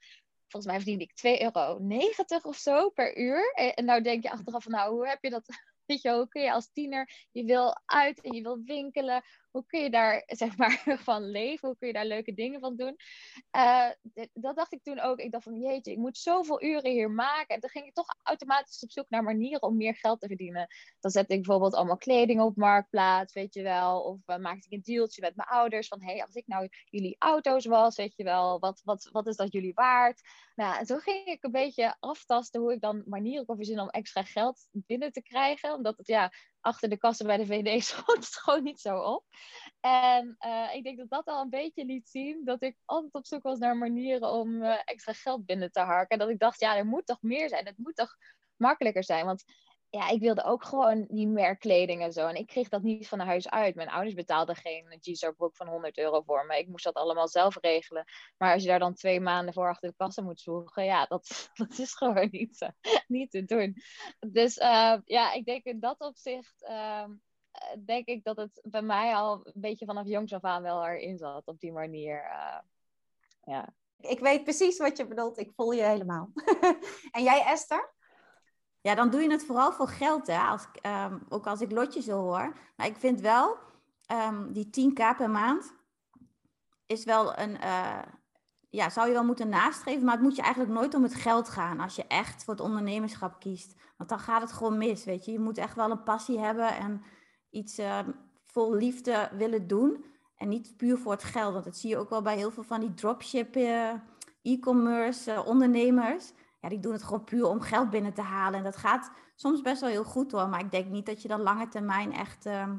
volgens 0.48 0.72
mij 0.72 0.81
verdiende 0.81 1.03
ik 1.03 1.39
2,90 1.39 1.53
euro 1.53 2.50
of 2.50 2.58
zo 2.58 2.89
per 2.89 3.17
uur. 3.17 3.53
En 3.53 3.86
nou 3.86 4.01
denk 4.01 4.24
je 4.24 4.31
achteraf 4.31 4.63
van, 4.63 4.72
nou, 4.72 4.93
hoe 4.93 5.08
heb 5.08 5.24
je 5.24 5.29
dat 5.29 5.46
Weet 5.89 6.01
je, 6.01 6.12
hoe 6.12 6.27
kun 6.27 6.41
je 6.41 6.51
als 6.53 6.72
tiener, 6.72 7.27
je 7.31 7.43
wil 7.43 7.81
uit 7.86 8.22
en 8.22 8.34
je 8.34 8.41
wil 8.41 8.62
winkelen. 8.63 9.24
Hoe 9.51 9.65
kun 9.65 9.82
je 9.82 9.89
daar, 9.89 10.24
zeg 10.41 10.58
maar, 10.58 10.98
van 11.00 11.29
leven? 11.29 11.68
Hoe 11.68 11.77
kun 11.77 11.88
je 11.88 11.94
daar 11.94 12.06
leuke 12.06 12.34
dingen 12.34 12.60
van 12.60 12.75
doen? 12.75 12.96
Uh, 13.56 13.89
dat 14.34 14.56
dacht 14.56 14.74
ik 14.74 14.84
toen 14.84 15.00
ook. 15.00 15.20
Ik 15.20 15.32
dacht 15.32 15.44
van, 15.44 15.60
jeetje, 15.60 15.91
ik 15.91 15.98
moet 15.98 16.18
zoveel 16.18 16.63
uren 16.63 16.91
hier 16.91 17.12
maken. 17.12 17.56
En 17.56 17.62
toen 17.62 17.70
ging 17.70 17.86
ik 17.86 17.94
toch 17.94 18.15
automatisch 18.24 18.84
op 18.84 18.91
zoek 18.91 19.10
naar 19.10 19.24
manieren 19.24 19.62
om 19.62 19.77
meer 19.77 19.96
geld 19.96 20.20
te 20.20 20.27
verdienen. 20.27 20.68
Dan 21.00 21.12
zette 21.12 21.34
ik 21.34 21.41
bijvoorbeeld 21.41 21.74
allemaal 21.74 21.98
kleding 21.98 22.41
op 22.41 22.56
Marktplaats, 22.56 23.34
weet 23.34 23.53
je 23.53 23.62
wel. 23.62 24.01
Of 24.01 24.20
uh, 24.25 24.38
maakte 24.38 24.68
ik 24.70 24.74
een 24.74 24.94
dealtje 24.94 25.22
met 25.22 25.36
mijn 25.36 25.50
ouders. 25.50 25.88
Van, 25.88 26.01
hé, 26.01 26.12
hey, 26.12 26.22
als 26.22 26.36
ik 26.36 26.48
nou 26.48 26.68
jullie 26.89 27.15
auto's 27.20 27.65
was, 27.65 27.96
weet 27.96 28.15
je 28.15 28.24
wel, 28.24 28.60
wat, 28.60 28.82
wat, 28.84 29.10
wat 29.12 29.27
is 29.27 29.36
dat 29.36 29.51
jullie 29.51 29.74
waard? 29.74 30.22
Nou, 30.56 30.77
en 30.77 30.86
zo 30.86 30.98
ging 30.98 31.25
ik 31.25 31.44
een 31.44 31.51
beetje 31.51 31.96
aftasten 32.00 32.62
hoe 32.62 32.74
ik 32.74 32.82
dan 32.82 33.03
manieren 33.06 33.46
kon 33.46 33.56
verzinnen 33.56 33.84
om 33.84 33.89
extra 33.89 34.24
geld 34.24 34.68
binnen 34.72 35.12
te 35.12 35.22
krijgen. 35.22 35.74
Omdat 35.74 35.98
het, 35.98 36.08
ja, 36.08 36.32
achter 36.62 36.89
de 36.89 36.98
kassen 36.98 37.25
bij 37.25 37.38
de 37.38 37.46
VD 37.46 37.84
schoot 37.86 38.16
het 38.25 38.36
gewoon 38.36 38.63
niet 38.63 38.80
zo 38.80 38.98
op. 39.00 39.25
En 39.80 40.38
uh, 40.46 40.75
ik 40.75 40.84
denk 40.84 40.98
dat 40.98 41.10
dat 41.10 41.25
al 41.25 41.42
een 41.42 41.50
beetje 41.50 41.86
liet 41.86 42.10
zien 42.10 42.46
dat 42.46 42.63
ik 42.63 42.78
altijd 42.86 43.13
op 43.13 43.25
zoek 43.25 43.44
was 43.44 43.60
naar 43.60 43.78
manieren 43.78 44.32
om 44.32 44.63
uh, 44.63 44.80
extra 44.86 45.13
geld 45.13 45.46
binnen 45.46 45.72
te 45.72 45.80
harken. 45.80 46.10
En 46.10 46.20
dat 46.20 46.30
ik 46.30 46.39
dacht, 46.39 46.60
ja, 46.60 46.78
er 46.78 46.86
moet 46.86 47.06
toch 47.06 47.22
meer 47.22 47.50
zijn. 47.50 47.66
Het 47.66 47.78
moet 47.78 47.96
toch 47.96 48.16
makkelijker 48.56 49.04
zijn. 49.04 49.25
Want 49.25 49.44
ja, 49.89 50.10
ik 50.10 50.19
wilde 50.19 50.43
ook 50.43 50.63
gewoon 50.63 51.05
die 51.10 51.27
merkkleding 51.27 52.01
en 52.01 52.13
zo. 52.13 52.27
En 52.27 52.36
ik 52.36 52.48
kreeg 52.48 52.69
dat 52.69 52.81
niet 52.81 53.08
van 53.08 53.19
huis 53.19 53.50
uit. 53.50 53.75
Mijn 53.75 53.89
ouders 53.89 54.15
betaalden 54.15 54.55
geen 54.55 54.98
G-Star 55.01 55.36
broek 55.36 55.55
van 55.55 55.67
100 55.67 55.98
euro 55.98 56.22
voor 56.22 56.46
me. 56.46 56.58
Ik 56.58 56.67
moest 56.67 56.84
dat 56.84 56.93
allemaal 56.93 57.27
zelf 57.27 57.58
regelen. 57.62 58.05
Maar 58.38 58.53
als 58.53 58.62
je 58.62 58.67
daar 58.67 58.79
dan 58.79 58.93
twee 58.93 59.19
maanden 59.19 59.53
voor 59.53 59.67
achter 59.67 59.89
de 59.89 59.96
kassa 59.96 60.22
moet 60.22 60.41
zoeken, 60.41 60.84
ja, 60.84 61.05
dat, 61.05 61.50
dat 61.53 61.79
is 61.79 61.93
gewoon 61.93 62.27
niet, 62.31 62.62
uh, 62.62 62.69
niet 63.08 63.31
te 63.31 63.46
doen. 63.46 63.75
Dus 64.19 64.58
uh, 64.58 64.98
ja, 65.05 65.34
ik 65.34 65.46
denk 65.46 65.63
in 65.63 65.79
dat 65.79 66.00
opzicht, 66.00 66.63
uh, 66.69 67.05
denk 67.86 68.05
ik 68.05 68.24
dat 68.24 68.38
het 68.38 68.62
bij 68.63 68.81
mij 68.81 69.15
al 69.15 69.39
een 69.43 69.62
beetje 69.62 69.86
vanaf 69.86 70.08
jongs 70.08 70.34
af 70.34 70.43
aan 70.43 70.62
wel 70.62 70.86
erin 70.86 71.17
zat. 71.17 71.48
Op 71.48 71.60
die 71.60 71.72
manier, 71.72 72.24
ja. 73.43 73.74
Ik 74.00 74.19
weet 74.19 74.43
precies 74.43 74.77
wat 74.77 74.98
je 74.98 75.08
bedoelt. 75.08 75.38
Ik 75.38 75.51
voel 75.55 75.72
je 75.72 75.84
helemaal. 75.84 76.31
en 77.12 77.24
jij, 77.24 77.43
Esther? 77.46 77.98
Ja, 78.82 78.96
dan 78.96 79.10
doe 79.10 79.22
je 79.22 79.32
het 79.32 79.46
vooral 79.46 79.72
voor 79.72 79.88
geld, 79.88 80.28
hè? 80.28 80.40
Als, 80.40 80.68
um, 80.86 81.22
ook 81.30 81.48
als 81.48 81.62
ik 81.62 81.72
lotjes 81.72 82.06
zo 82.06 82.18
hoor. 82.18 82.54
Maar 82.76 82.88
ik 82.88 82.96
vind 82.96 83.22
wel, 83.22 83.58
um, 84.12 84.54
die 84.54 84.70
10k 84.70 85.18
per 85.18 85.30
maand 85.30 85.74
is 86.86 87.04
wel 87.04 87.38
een, 87.40 87.56
uh, 87.64 88.02
ja, 88.70 88.90
zou 88.90 89.08
je 89.08 89.14
wel 89.14 89.24
moeten 89.24 89.50
nastreven, 89.50 90.04
maar 90.04 90.14
het 90.14 90.24
moet 90.24 90.36
je 90.36 90.42
eigenlijk 90.42 90.74
nooit 90.74 90.94
om 90.94 91.04
het 91.04 91.16
geld 91.16 91.50
gaan 91.50 91.80
als 91.80 91.96
je 91.96 92.08
echt 92.08 92.44
voor 92.44 92.54
het 92.54 92.64
ondernemerschap 92.64 93.40
kiest. 93.40 93.76
Want 93.98 94.10
dan 94.10 94.20
gaat 94.20 94.42
het 94.42 94.52
gewoon 94.52 94.78
mis, 94.78 95.06
weet 95.06 95.26
je. 95.26 95.32
Je 95.32 95.40
moet 95.40 95.58
echt 95.58 95.76
wel 95.76 95.92
een 95.92 96.04
passie 96.04 96.40
hebben 96.40 96.76
en 96.78 97.04
iets 97.50 97.80
uh, 97.80 98.00
vol 98.46 98.74
liefde 98.74 99.30
willen 99.34 99.68
doen. 99.68 100.06
En 100.36 100.48
niet 100.48 100.78
puur 100.78 100.98
voor 100.98 101.12
het 101.12 101.24
geld, 101.24 101.54
want 101.54 101.66
dat 101.66 101.78
zie 101.78 101.90
je 101.90 101.98
ook 101.98 102.10
wel 102.10 102.22
bij 102.22 102.38
heel 102.38 102.52
veel 102.52 102.64
van 102.64 102.80
die 102.80 102.94
dropship, 102.94 103.56
uh, 103.56 103.92
e-commerce 104.42 105.32
uh, 105.32 105.48
ondernemers 105.48 106.32
ja, 106.60 106.70
die 106.70 106.80
doen 106.80 106.92
het 106.92 107.04
gewoon 107.04 107.24
puur 107.24 107.46
om 107.46 107.62
geld 107.62 107.89
binnen 107.89 108.13
te 108.13 108.22
halen. 108.22 108.58
En 108.58 108.63
dat 108.63 108.78
gaat 108.78 109.12
soms 109.36 109.62
best 109.62 109.82
wel 109.82 109.89
heel 109.89 110.04
goed 110.04 110.32
hoor. 110.32 110.50
Maar 110.50 110.60
ik 110.60 110.72
denk 110.72 110.88
niet 110.88 111.06
dat 111.06 111.22
je 111.22 111.28
dan 111.28 111.42
lange 111.42 111.68
termijn 111.68 112.13
echt. 112.13 112.46
Uh, 112.46 112.72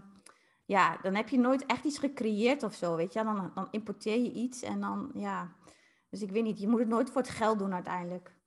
ja, 0.64 0.99
dan 1.02 1.14
heb 1.14 1.28
je 1.28 1.38
nooit 1.38 1.66
echt 1.66 1.84
iets 1.84 1.99
gecreëerd 1.99 2.62
of 2.62 2.75
zo. 2.75 2.96
Weet 2.96 3.12
je, 3.12 3.25
dan, 3.25 3.50
dan 3.54 3.68
importeer 3.70 4.18
je 4.18 4.32
iets 4.32 4.62
en 4.62 4.80
dan 4.80 5.10
ja. 5.14 5.52
Dus 6.10 6.22
ik 6.22 6.30
weet 6.30 6.44
niet, 6.44 6.60
je 6.60 6.68
moet 6.68 6.80
het 6.80 6.88
nooit 6.88 7.10
voor 7.10 7.20
het 7.20 7.30
geld 7.30 7.58
doen 7.58 7.75
uiteindelijk. 7.75 8.38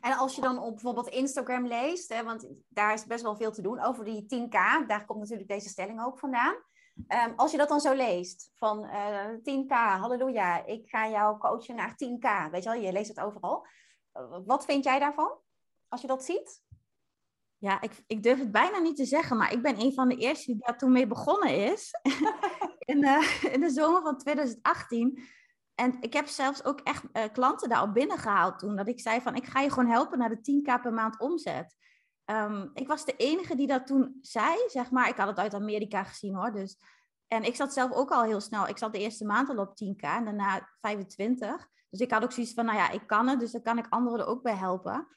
En 0.00 0.16
als 0.16 0.34
je 0.34 0.40
dan 0.40 0.58
op 0.58 0.70
bijvoorbeeld 0.70 1.08
Instagram 1.08 1.66
leest, 1.66 2.08
hè, 2.14 2.24
want 2.24 2.48
daar 2.68 2.92
is 2.92 3.06
best 3.06 3.22
wel 3.22 3.36
veel 3.36 3.52
te 3.52 3.62
doen 3.62 3.80
over 3.80 4.04
die 4.04 4.22
10k, 4.22 4.86
daar 4.86 5.04
komt 5.06 5.20
natuurlijk 5.20 5.48
deze 5.48 5.68
stelling 5.68 6.04
ook 6.04 6.18
vandaan. 6.18 6.54
Um, 6.94 7.32
als 7.36 7.50
je 7.50 7.56
dat 7.56 7.68
dan 7.68 7.80
zo 7.80 7.94
leest, 7.94 8.50
van 8.54 8.84
uh, 8.84 9.24
eh, 9.24 9.38
10k, 9.42 9.72
halleluja, 10.00 10.64
ik 10.64 10.88
ga 10.88 11.08
jou 11.08 11.38
coachen 11.38 11.76
naar 11.76 11.90
10k, 11.90 12.50
weet 12.50 12.62
je 12.62 12.70
wel, 12.70 12.80
je 12.80 12.92
leest 12.92 13.08
het 13.08 13.20
overal. 13.20 13.66
Wat 14.44 14.64
vind 14.64 14.84
jij 14.84 14.98
daarvan, 14.98 15.38
als 15.88 16.00
je 16.00 16.06
dat 16.06 16.24
ziet? 16.24 16.62
Ja, 17.58 17.80
ik, 17.80 17.92
ik 18.06 18.22
durf 18.22 18.38
het 18.38 18.52
bijna 18.52 18.78
niet 18.78 18.96
te 18.96 19.04
zeggen, 19.04 19.36
maar 19.36 19.52
ik 19.52 19.62
ben 19.62 19.80
een 19.80 19.94
van 19.94 20.08
de 20.08 20.16
eerste 20.16 20.46
die 20.46 20.62
daar 20.64 20.78
toen 20.78 20.92
mee 20.92 21.06
begonnen 21.06 21.72
is. 21.72 21.90
in, 22.78 23.02
uh, 23.02 23.44
in 23.54 23.60
de 23.60 23.70
zomer 23.70 24.02
van 24.02 24.18
2018. 24.18 25.22
En 25.74 25.96
ik 26.00 26.12
heb 26.12 26.26
zelfs 26.26 26.64
ook 26.64 26.80
echt 26.80 27.04
uh, 27.12 27.22
klanten 27.32 27.68
daarop 27.68 27.94
binnengehaald 27.94 28.58
toen. 28.58 28.76
Dat 28.76 28.88
ik 28.88 29.00
zei 29.00 29.20
van, 29.20 29.34
ik 29.34 29.46
ga 29.46 29.60
je 29.60 29.70
gewoon 29.70 29.90
helpen 29.90 30.18
naar 30.18 30.28
de 30.28 30.62
10k 30.62 30.82
per 30.82 30.92
maand 30.92 31.20
omzet. 31.20 31.76
Um, 32.30 32.70
ik 32.74 32.88
was 32.88 33.04
de 33.04 33.16
enige 33.16 33.56
die 33.56 33.66
dat 33.66 33.86
toen 33.86 34.18
zei, 34.20 34.56
zeg 34.66 34.90
maar. 34.90 35.08
Ik 35.08 35.16
had 35.16 35.28
het 35.28 35.38
uit 35.38 35.54
Amerika 35.54 36.04
gezien 36.04 36.34
hoor. 36.34 36.52
Dus. 36.52 36.78
En 37.28 37.42
ik 37.42 37.56
zat 37.56 37.72
zelf 37.72 37.92
ook 37.92 38.10
al 38.10 38.22
heel 38.22 38.40
snel. 38.40 38.68
Ik 38.68 38.78
zat 38.78 38.92
de 38.92 38.98
eerste 38.98 39.24
maand 39.24 39.48
al 39.48 39.58
op 39.58 39.70
10k 39.70 40.00
en 40.00 40.24
daarna 40.24 40.68
25. 40.80 41.68
Dus 41.94 42.02
ik 42.02 42.10
had 42.12 42.22
ook 42.22 42.32
zoiets 42.32 42.54
van, 42.54 42.64
nou 42.64 42.78
ja, 42.78 42.90
ik 42.90 43.06
kan 43.06 43.28
het, 43.28 43.40
dus 43.40 43.52
dan 43.52 43.62
kan 43.62 43.78
ik 43.78 43.86
anderen 43.88 44.20
er 44.20 44.26
ook 44.26 44.42
bij 44.42 44.54
helpen. 44.54 45.08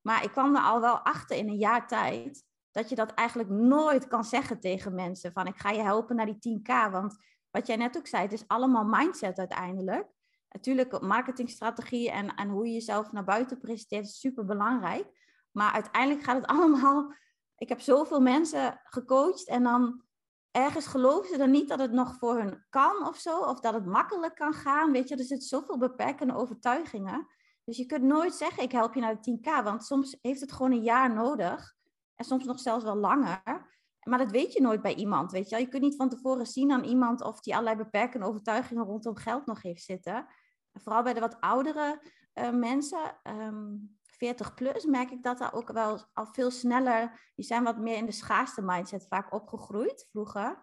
Maar 0.00 0.24
ik 0.24 0.30
kwam 0.30 0.56
er 0.56 0.62
al 0.62 0.80
wel 0.80 0.98
achter 0.98 1.36
in 1.36 1.48
een 1.48 1.56
jaar 1.56 1.88
tijd 1.88 2.44
dat 2.70 2.88
je 2.88 2.94
dat 2.94 3.14
eigenlijk 3.14 3.48
nooit 3.48 4.06
kan 4.06 4.24
zeggen 4.24 4.60
tegen 4.60 4.94
mensen. 4.94 5.32
Van 5.32 5.46
ik 5.46 5.56
ga 5.56 5.70
je 5.70 5.82
helpen 5.82 6.16
naar 6.16 6.26
die 6.38 6.60
10k. 6.60 6.90
Want 6.90 7.16
wat 7.50 7.66
jij 7.66 7.76
net 7.76 7.96
ook 7.96 8.06
zei, 8.06 8.22
het 8.22 8.32
is 8.32 8.48
allemaal 8.48 8.84
mindset 8.84 9.38
uiteindelijk. 9.38 10.06
Natuurlijk, 10.48 11.00
marketingstrategie 11.00 12.10
en, 12.10 12.34
en 12.34 12.48
hoe 12.48 12.66
je 12.66 12.72
jezelf 12.72 13.12
naar 13.12 13.24
buiten 13.24 13.58
presenteert 13.58 14.04
is 14.04 14.20
super 14.20 14.44
belangrijk. 14.44 15.06
Maar 15.50 15.72
uiteindelijk 15.72 16.24
gaat 16.24 16.36
het 16.36 16.46
allemaal. 16.56 17.14
Ik 17.56 17.68
heb 17.68 17.80
zoveel 17.80 18.20
mensen 18.20 18.80
gecoacht 18.84 19.48
en 19.48 19.62
dan 19.62 20.03
ergens 20.54 20.86
geloven 20.86 21.28
ze 21.28 21.36
dan 21.36 21.50
niet 21.50 21.68
dat 21.68 21.78
het 21.78 21.92
nog 21.92 22.16
voor 22.18 22.38
hun 22.38 22.64
kan 22.70 23.06
of 23.06 23.16
zo, 23.16 23.38
of 23.38 23.60
dat 23.60 23.74
het 23.74 23.86
makkelijk 23.86 24.34
kan 24.34 24.52
gaan. 24.52 24.92
Weet 24.92 25.08
je, 25.08 25.16
er 25.16 25.24
zitten 25.24 25.48
zoveel 25.48 25.78
beperkende 25.78 26.34
overtuigingen. 26.34 27.26
Dus 27.64 27.76
je 27.76 27.86
kunt 27.86 28.02
nooit 28.02 28.34
zeggen, 28.34 28.62
ik 28.62 28.72
help 28.72 28.94
je 28.94 29.00
naar 29.00 29.20
de 29.20 29.38
10k, 29.38 29.64
want 29.64 29.84
soms 29.84 30.18
heeft 30.22 30.40
het 30.40 30.52
gewoon 30.52 30.72
een 30.72 30.82
jaar 30.82 31.14
nodig. 31.14 31.74
En 32.14 32.24
soms 32.24 32.44
nog 32.44 32.60
zelfs 32.60 32.84
wel 32.84 32.96
langer. 32.96 33.42
Maar 34.02 34.18
dat 34.18 34.30
weet 34.30 34.52
je 34.52 34.60
nooit 34.60 34.82
bij 34.82 34.94
iemand, 34.94 35.32
weet 35.32 35.48
je. 35.48 35.58
Je 35.58 35.68
kunt 35.68 35.82
niet 35.82 35.96
van 35.96 36.08
tevoren 36.08 36.46
zien 36.46 36.72
aan 36.72 36.84
iemand 36.84 37.22
of 37.22 37.40
die 37.40 37.52
allerlei 37.52 37.76
beperkende 37.76 38.26
overtuigingen 38.26 38.84
rondom 38.84 39.16
geld 39.16 39.46
nog 39.46 39.62
heeft 39.62 39.82
zitten. 39.82 40.26
Vooral 40.72 41.02
bij 41.02 41.14
de 41.14 41.20
wat 41.20 41.40
oudere 41.40 42.02
uh, 42.34 42.50
mensen, 42.50 43.18
um, 43.22 43.98
40 44.14 44.54
plus, 44.54 44.84
merk 44.84 45.10
ik 45.10 45.22
dat 45.22 45.38
daar 45.38 45.54
ook 45.54 45.72
wel 45.72 46.00
al 46.12 46.26
veel 46.26 46.50
sneller, 46.50 47.30
die 47.34 47.44
zijn 47.44 47.64
wat 47.64 47.78
meer 47.78 47.96
in 47.96 48.06
de 48.06 48.12
schaarste 48.12 48.62
mindset 48.62 49.06
vaak 49.08 49.32
opgegroeid 49.32 50.08
vroeger. 50.10 50.62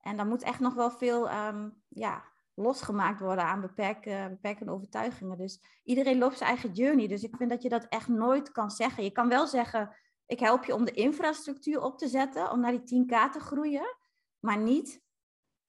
En 0.00 0.16
dan 0.16 0.28
moet 0.28 0.42
echt 0.42 0.60
nog 0.60 0.74
wel 0.74 0.90
veel 0.90 1.30
um, 1.30 1.82
ja, 1.88 2.24
losgemaakt 2.54 3.20
worden 3.20 3.44
aan 3.44 3.60
beperken, 3.60 4.30
beperkende 4.30 4.72
overtuigingen. 4.72 5.38
Dus 5.38 5.60
iedereen 5.84 6.18
loopt 6.18 6.38
zijn 6.38 6.50
eigen 6.50 6.72
journey. 6.72 7.08
Dus 7.08 7.22
ik 7.22 7.36
vind 7.36 7.50
dat 7.50 7.62
je 7.62 7.68
dat 7.68 7.86
echt 7.88 8.08
nooit 8.08 8.52
kan 8.52 8.70
zeggen. 8.70 9.04
Je 9.04 9.10
kan 9.10 9.28
wel 9.28 9.46
zeggen, 9.46 9.96
ik 10.26 10.40
help 10.40 10.64
je 10.64 10.74
om 10.74 10.84
de 10.84 10.90
infrastructuur 10.92 11.82
op 11.82 11.98
te 11.98 12.08
zetten, 12.08 12.50
om 12.50 12.60
naar 12.60 12.84
die 12.84 13.04
10k 13.04 13.32
te 13.32 13.40
groeien, 13.40 13.96
maar 14.38 14.58
niet. 14.58 15.02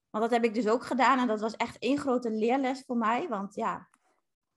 Want 0.09 0.23
dat 0.23 0.33
heb 0.33 0.43
ik 0.43 0.53
dus 0.53 0.67
ook 0.67 0.83
gedaan 0.83 1.19
en 1.19 1.27
dat 1.27 1.41
was 1.41 1.55
echt 1.55 1.77
één 1.77 1.97
grote 1.97 2.31
leerles 2.31 2.83
voor 2.85 2.97
mij. 2.97 3.27
Want 3.27 3.55
ja, 3.55 3.89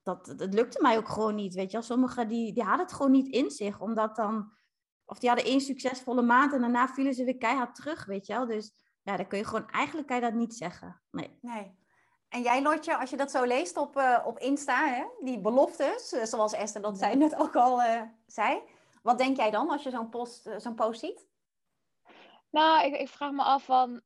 dat, 0.04 0.34
dat 0.36 0.54
lukte 0.54 0.82
mij 0.82 0.96
ook 0.96 1.08
gewoon 1.08 1.34
niet, 1.34 1.54
weet 1.54 1.70
je 1.70 1.76
wel. 1.76 1.86
Sommigen 1.86 2.28
die, 2.28 2.52
die 2.52 2.62
hadden 2.62 2.86
het 2.86 2.94
gewoon 2.94 3.12
niet 3.12 3.28
in 3.28 3.50
zich, 3.50 3.80
omdat 3.80 4.16
dan... 4.16 4.52
Of 5.06 5.18
die 5.18 5.28
hadden 5.28 5.48
één 5.48 5.60
succesvolle 5.60 6.22
maand 6.22 6.52
en 6.52 6.60
daarna 6.60 6.88
vielen 6.88 7.14
ze 7.14 7.24
weer 7.24 7.38
keihard 7.38 7.74
terug, 7.74 8.04
weet 8.04 8.26
je 8.26 8.32
wel. 8.32 8.46
Dus 8.46 8.72
ja, 9.02 9.16
dan 9.16 9.26
kun 9.26 9.38
je 9.38 9.44
gewoon... 9.44 9.70
Eigenlijk 9.70 10.06
kan 10.06 10.16
je 10.16 10.22
dat 10.22 10.32
niet 10.32 10.54
zeggen, 10.54 11.00
nee. 11.10 11.38
Nee. 11.40 11.82
En 12.28 12.42
jij, 12.42 12.62
Lotje, 12.62 12.96
als 12.96 13.10
je 13.10 13.16
dat 13.16 13.30
zo 13.30 13.44
leest 13.44 13.76
op, 13.76 13.96
uh, 13.96 14.22
op 14.24 14.38
Insta, 14.38 14.86
hè, 14.88 15.04
die 15.20 15.40
beloftes, 15.40 16.12
uh, 16.12 16.22
zoals 16.22 16.52
Esther 16.52 16.82
dat 16.82 16.98
zij 16.98 17.14
net 17.14 17.34
ook 17.34 17.56
al 17.56 17.82
uh, 17.82 18.02
zei. 18.26 18.62
Wat 19.02 19.18
denk 19.18 19.36
jij 19.36 19.50
dan 19.50 19.70
als 19.70 19.82
je 19.82 19.90
zo'n 19.90 20.08
post, 20.08 20.50
zo'n 20.56 20.74
post 20.74 21.00
ziet? 21.00 21.26
Nou, 22.50 22.86
ik, 22.86 23.00
ik, 23.00 23.08
vraag 23.08 23.30
me 23.30 23.42
af 23.42 23.64
van, 23.64 24.02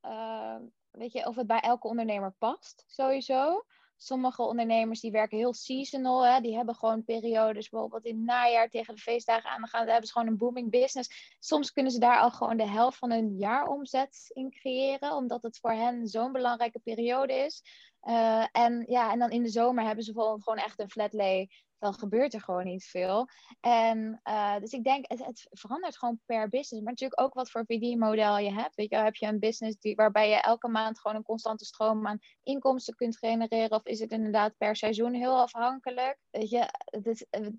weet 0.91 1.13
je, 1.13 1.27
of 1.27 1.37
het 1.37 1.47
bij 1.47 1.61
elke 1.61 1.89
ondernemer 1.89 2.35
past, 2.39 2.85
sowieso. 2.87 3.65
Sommige 4.01 4.43
ondernemers 4.43 5.01
die 5.01 5.11
werken 5.11 5.39
heel 5.39 5.55
seasonal. 5.55 6.27
Hè? 6.27 6.41
Die 6.41 6.57
hebben 6.57 6.75
gewoon 6.75 7.05
periodes, 7.05 7.69
bijvoorbeeld 7.69 8.05
in 8.05 8.17
het 8.17 8.25
najaar 8.25 8.69
tegen 8.69 8.95
de 8.95 9.01
feestdagen 9.01 9.51
aan. 9.51 9.61
Dan 9.61 9.69
gaan, 9.69 9.87
hebben 9.87 10.07
ze 10.07 10.13
gewoon 10.13 10.29
een 10.29 10.37
booming 10.37 10.71
business. 10.71 11.37
Soms 11.39 11.73
kunnen 11.73 11.93
ze 11.93 11.99
daar 11.99 12.21
al 12.21 12.31
gewoon 12.31 12.57
de 12.57 12.69
helft 12.69 12.99
van 12.99 13.11
hun 13.11 13.37
jaaromzet 13.37 14.31
in 14.33 14.51
creëren. 14.51 15.13
Omdat 15.13 15.43
het 15.43 15.59
voor 15.59 15.73
hen 15.73 16.07
zo'n 16.07 16.33
belangrijke 16.33 16.79
periode 16.79 17.35
is. 17.35 17.63
Uh, 18.09 18.47
en, 18.53 18.85
ja, 18.87 19.13
en 19.13 19.19
dan 19.19 19.31
in 19.31 19.43
de 19.43 19.49
zomer 19.49 19.85
hebben 19.85 20.05
ze 20.05 20.13
gewoon 20.13 20.59
echt 20.59 20.81
een 20.81 20.91
flat 20.91 21.13
lay 21.13 21.49
dan 21.79 21.95
gebeurt 21.95 22.35
er 22.35 22.41
gewoon 22.41 22.65
niet 22.65 22.85
veel. 22.85 23.29
En 23.61 24.21
uh, 24.25 24.59
dus 24.59 24.73
ik 24.73 24.85
denk, 24.85 25.05
het, 25.09 25.47
verandert 25.51 25.99
gewoon 25.99 26.21
per 26.27 26.49
business. 26.49 26.83
Maar 26.83 26.93
natuurlijk 26.93 27.21
ook 27.21 27.35
wat 27.35 27.51
voor 27.51 27.65
VD-model 27.67 28.39
je 28.39 28.53
hebt. 28.53 28.75
Weet 28.75 28.91
je, 28.91 28.97
heb 28.97 29.15
je 29.15 29.27
een 29.27 29.39
business 29.39 29.79
die, 29.79 29.95
waarbij 29.95 30.29
je 30.29 30.41
elke 30.41 30.69
maand 30.69 31.01
gewoon 31.01 31.17
een 31.17 31.23
constante 31.23 31.65
stroom 31.65 32.07
aan 32.07 32.19
inkomsten 32.43 32.95
kunt 32.95 33.19
genereren? 33.19 33.71
Of 33.71 33.87
is 33.87 34.01
het 34.01 34.11
inderdaad 34.11 34.57
per 34.57 34.77
seizoen 34.77 35.13
heel 35.13 35.41
afhankelijk? 35.41 36.19
Weet 36.31 36.51
je, 36.51 36.69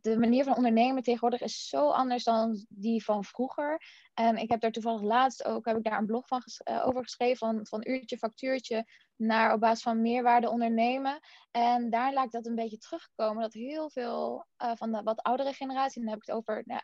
de 0.02 0.18
manier 0.20 0.44
van 0.44 0.56
ondernemen 0.56 1.04
tegenwoordig 1.04 1.42
is 1.42 1.68
zo 1.68 1.90
anders 1.90 2.24
dan 2.24 2.66
die 2.70 3.04
van 3.04 3.24
vroeger. 3.24 3.82
En 4.14 4.38
ik 4.38 4.50
heb 4.50 4.62
daar 4.62 4.72
toevallig 4.72 5.02
laatst 5.02 5.46
ook 5.46 5.66
heb 5.66 5.78
ik 5.78 5.84
daar 5.84 6.00
een 6.00 6.06
blog 6.06 6.28
van 6.28 6.42
over 6.84 7.04
geschreven, 7.04 7.38
van, 7.38 7.68
van 7.68 7.88
uurtje, 7.88 8.18
factuurtje, 8.18 8.86
naar 9.20 9.54
op 9.54 9.60
basis 9.60 9.84
van 9.84 10.02
meerwaarde 10.02 10.50
ondernemen. 10.50 11.20
En 11.52 11.90
daar 11.90 12.14
laat 12.14 12.26
ik 12.26 12.32
dat 12.32 12.46
een 12.46 12.56
beetje 12.56 12.78
terugkomen, 12.78 13.42
dat 13.42 13.54
heel 13.54 13.90
veel 13.90 14.46
uh, 14.64 14.72
van 14.76 14.92
de 14.92 15.04
wat 15.04 15.22
oudere 15.22 15.54
generatie, 15.54 16.02
dan 16.02 16.10
heb 16.10 16.20
ik 16.22 16.28
het 16.28 16.36
over, 16.36 16.64
nou, 16.66 16.82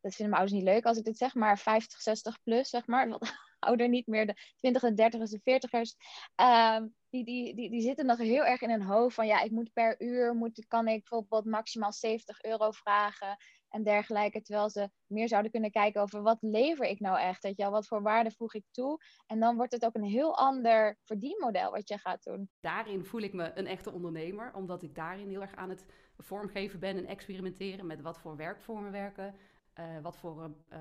dat 0.00 0.14
vinden 0.14 0.28
mijn 0.28 0.32
ouders 0.32 0.52
niet 0.52 0.74
leuk 0.74 0.84
als 0.84 0.98
ik 0.98 1.04
dit 1.04 1.16
zeg, 1.16 1.34
maar 1.34 1.58
50, 1.58 2.00
60 2.00 2.42
plus, 2.42 2.68
zeg 2.68 2.86
maar, 2.86 3.18
ouder 3.66 3.88
niet 3.88 4.06
meer, 4.06 4.26
de 4.26 4.34
20 4.56 4.82
en 4.82 4.94
30ers 4.94 5.32
en 5.32 5.60
40ers, 5.60 5.90
um, 6.80 6.94
die, 7.10 7.24
die, 7.24 7.54
die, 7.54 7.70
die 7.70 7.80
zitten 7.80 8.06
nog 8.06 8.18
heel 8.18 8.44
erg 8.44 8.60
in 8.60 8.70
hun 8.70 8.82
hoofd 8.82 9.14
van, 9.14 9.26
ja, 9.26 9.40
ik 9.40 9.50
moet 9.50 9.72
per 9.72 10.02
uur, 10.02 10.34
moet, 10.34 10.64
kan 10.68 10.88
ik 10.88 11.00
bijvoorbeeld 11.00 11.44
maximaal 11.44 11.92
70 11.92 12.42
euro 12.42 12.70
vragen 12.70 13.36
en 13.68 13.82
dergelijke. 13.82 14.42
Terwijl 14.42 14.70
ze 14.70 14.90
meer 15.06 15.28
zouden 15.28 15.50
kunnen 15.50 15.70
kijken 15.70 16.00
over 16.02 16.22
wat 16.22 16.38
lever 16.40 16.86
ik 16.86 17.00
nou 17.00 17.18
echt? 17.18 17.42
Weet 17.42 17.56
je 17.56 17.70
Wat 17.70 17.86
voor 17.86 18.02
waarde 18.02 18.30
voeg 18.30 18.54
ik 18.54 18.64
toe? 18.70 18.98
En 19.26 19.40
dan 19.40 19.56
wordt 19.56 19.72
het 19.72 19.84
ook 19.84 19.94
een 19.94 20.04
heel 20.04 20.36
ander 20.36 20.98
verdienmodel 21.04 21.70
wat 21.70 21.88
je 21.88 21.98
gaat 21.98 22.22
doen. 22.22 22.50
Daarin 22.60 23.04
voel 23.04 23.20
ik 23.20 23.32
me 23.32 23.52
een 23.54 23.66
echte 23.66 23.92
ondernemer, 23.92 24.54
omdat 24.54 24.82
ik 24.82 24.94
daarin 24.94 25.28
heel 25.28 25.40
erg 25.40 25.54
aan 25.54 25.68
het 25.68 25.86
vormgeven 26.18 26.80
ben 26.80 26.96
en 26.96 27.06
experimenteren 27.06 27.86
met 27.86 28.00
wat 28.00 28.18
voor 28.18 28.36
werkvormen 28.36 28.92
werken, 28.92 29.34
uh, 29.78 29.84
wat 30.02 30.16
voor 30.16 30.50
uh, 30.72 30.78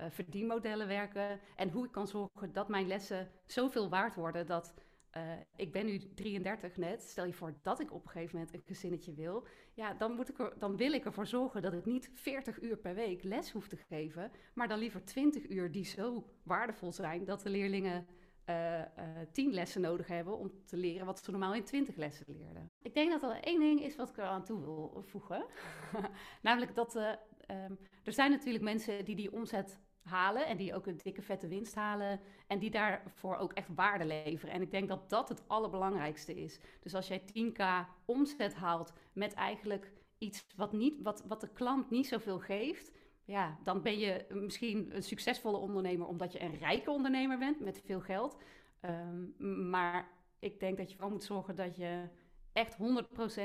uh, 0.00 0.06
verdienmodellen 0.10 0.86
werken 0.86 1.40
en 1.56 1.70
hoe 1.70 1.84
ik 1.84 1.92
kan 1.92 2.06
zorgen 2.06 2.52
dat 2.52 2.68
mijn 2.68 2.86
lessen 2.86 3.30
zoveel 3.46 3.88
waard 3.88 4.14
worden 4.14 4.46
dat 4.46 4.74
uh, 5.16 5.22
ik 5.56 5.72
ben 5.72 5.86
nu 5.86 5.98
33 6.14 6.76
net. 6.76 7.02
Stel 7.02 7.24
je 7.24 7.32
voor 7.32 7.54
dat 7.62 7.80
ik 7.80 7.92
op 7.92 8.04
een 8.04 8.10
gegeven 8.10 8.36
moment 8.38 8.54
een 8.54 8.62
gezinnetje 8.64 9.14
wil. 9.14 9.46
Ja, 9.74 9.94
dan, 9.94 10.14
moet 10.14 10.28
ik 10.28 10.54
dan 10.58 10.76
wil 10.76 10.92
ik 10.92 11.04
ervoor 11.04 11.26
zorgen 11.26 11.62
dat 11.62 11.72
ik 11.72 11.84
niet 11.84 12.10
40 12.14 12.62
uur 12.62 12.76
per 12.76 12.94
week 12.94 13.22
les 13.22 13.50
hoef 13.50 13.68
te 13.68 13.76
geven. 13.76 14.30
Maar 14.54 14.68
dan 14.68 14.78
liever 14.78 15.04
20 15.04 15.48
uur 15.48 15.72
die 15.72 15.84
zo 15.84 16.24
waardevol 16.42 16.92
zijn 16.92 17.24
dat 17.24 17.42
de 17.42 17.50
leerlingen 17.50 18.06
uh, 18.46 18.78
uh, 18.78 18.84
10 19.32 19.52
lessen 19.52 19.80
nodig 19.80 20.06
hebben 20.06 20.38
om 20.38 20.50
te 20.64 20.76
leren 20.76 21.06
wat 21.06 21.24
ze 21.24 21.30
normaal 21.30 21.54
in 21.54 21.64
20 21.64 21.96
lessen 21.96 22.24
leerden. 22.28 22.70
Ik 22.82 22.94
denk 22.94 23.10
dat 23.10 23.22
er 23.22 23.42
één 23.42 23.60
ding 23.60 23.82
is 23.82 23.96
wat 23.96 24.08
ik 24.08 24.16
eraan 24.16 24.44
toe 24.44 24.60
wil 24.60 25.02
voegen. 25.06 25.46
Namelijk 26.42 26.74
dat 26.74 26.94
um, 26.96 27.78
er 28.04 28.12
zijn 28.12 28.30
natuurlijk 28.30 28.64
mensen 28.64 29.04
die 29.04 29.16
die 29.16 29.32
omzet 29.32 29.80
halen 30.02 30.46
en 30.46 30.56
die 30.56 30.74
ook 30.74 30.86
een 30.86 31.00
dikke 31.02 31.22
vette 31.22 31.48
winst 31.48 31.74
halen 31.74 32.20
en 32.46 32.58
die 32.58 32.70
daarvoor 32.70 33.36
ook 33.36 33.52
echt 33.52 33.68
waarde 33.74 34.04
leveren. 34.04 34.54
En 34.54 34.62
ik 34.62 34.70
denk 34.70 34.88
dat 34.88 35.10
dat 35.10 35.28
het 35.28 35.48
allerbelangrijkste 35.48 36.34
is. 36.34 36.60
Dus 36.80 36.94
als 36.94 37.08
jij 37.08 37.22
10k 37.22 37.88
omzet 38.04 38.54
haalt 38.54 38.92
met 39.12 39.34
eigenlijk 39.34 39.92
iets 40.18 40.46
wat, 40.56 40.72
niet, 40.72 41.02
wat, 41.02 41.24
wat 41.28 41.40
de 41.40 41.52
klant 41.52 41.90
niet 41.90 42.06
zoveel 42.06 42.38
geeft, 42.38 42.92
ja, 43.24 43.58
dan 43.62 43.82
ben 43.82 43.98
je 43.98 44.26
misschien 44.28 44.94
een 44.94 45.02
succesvolle 45.02 45.56
ondernemer 45.56 46.06
omdat 46.06 46.32
je 46.32 46.42
een 46.42 46.58
rijke 46.58 46.90
ondernemer 46.90 47.38
bent 47.38 47.60
met 47.60 47.82
veel 47.84 48.00
geld. 48.00 48.36
Um, 48.82 49.70
maar 49.70 50.08
ik 50.38 50.60
denk 50.60 50.76
dat 50.76 50.88
je 50.88 50.96
vooral 50.96 51.12
moet 51.12 51.24
zorgen 51.24 51.56
dat 51.56 51.76
je 51.76 52.08
echt 52.52 52.76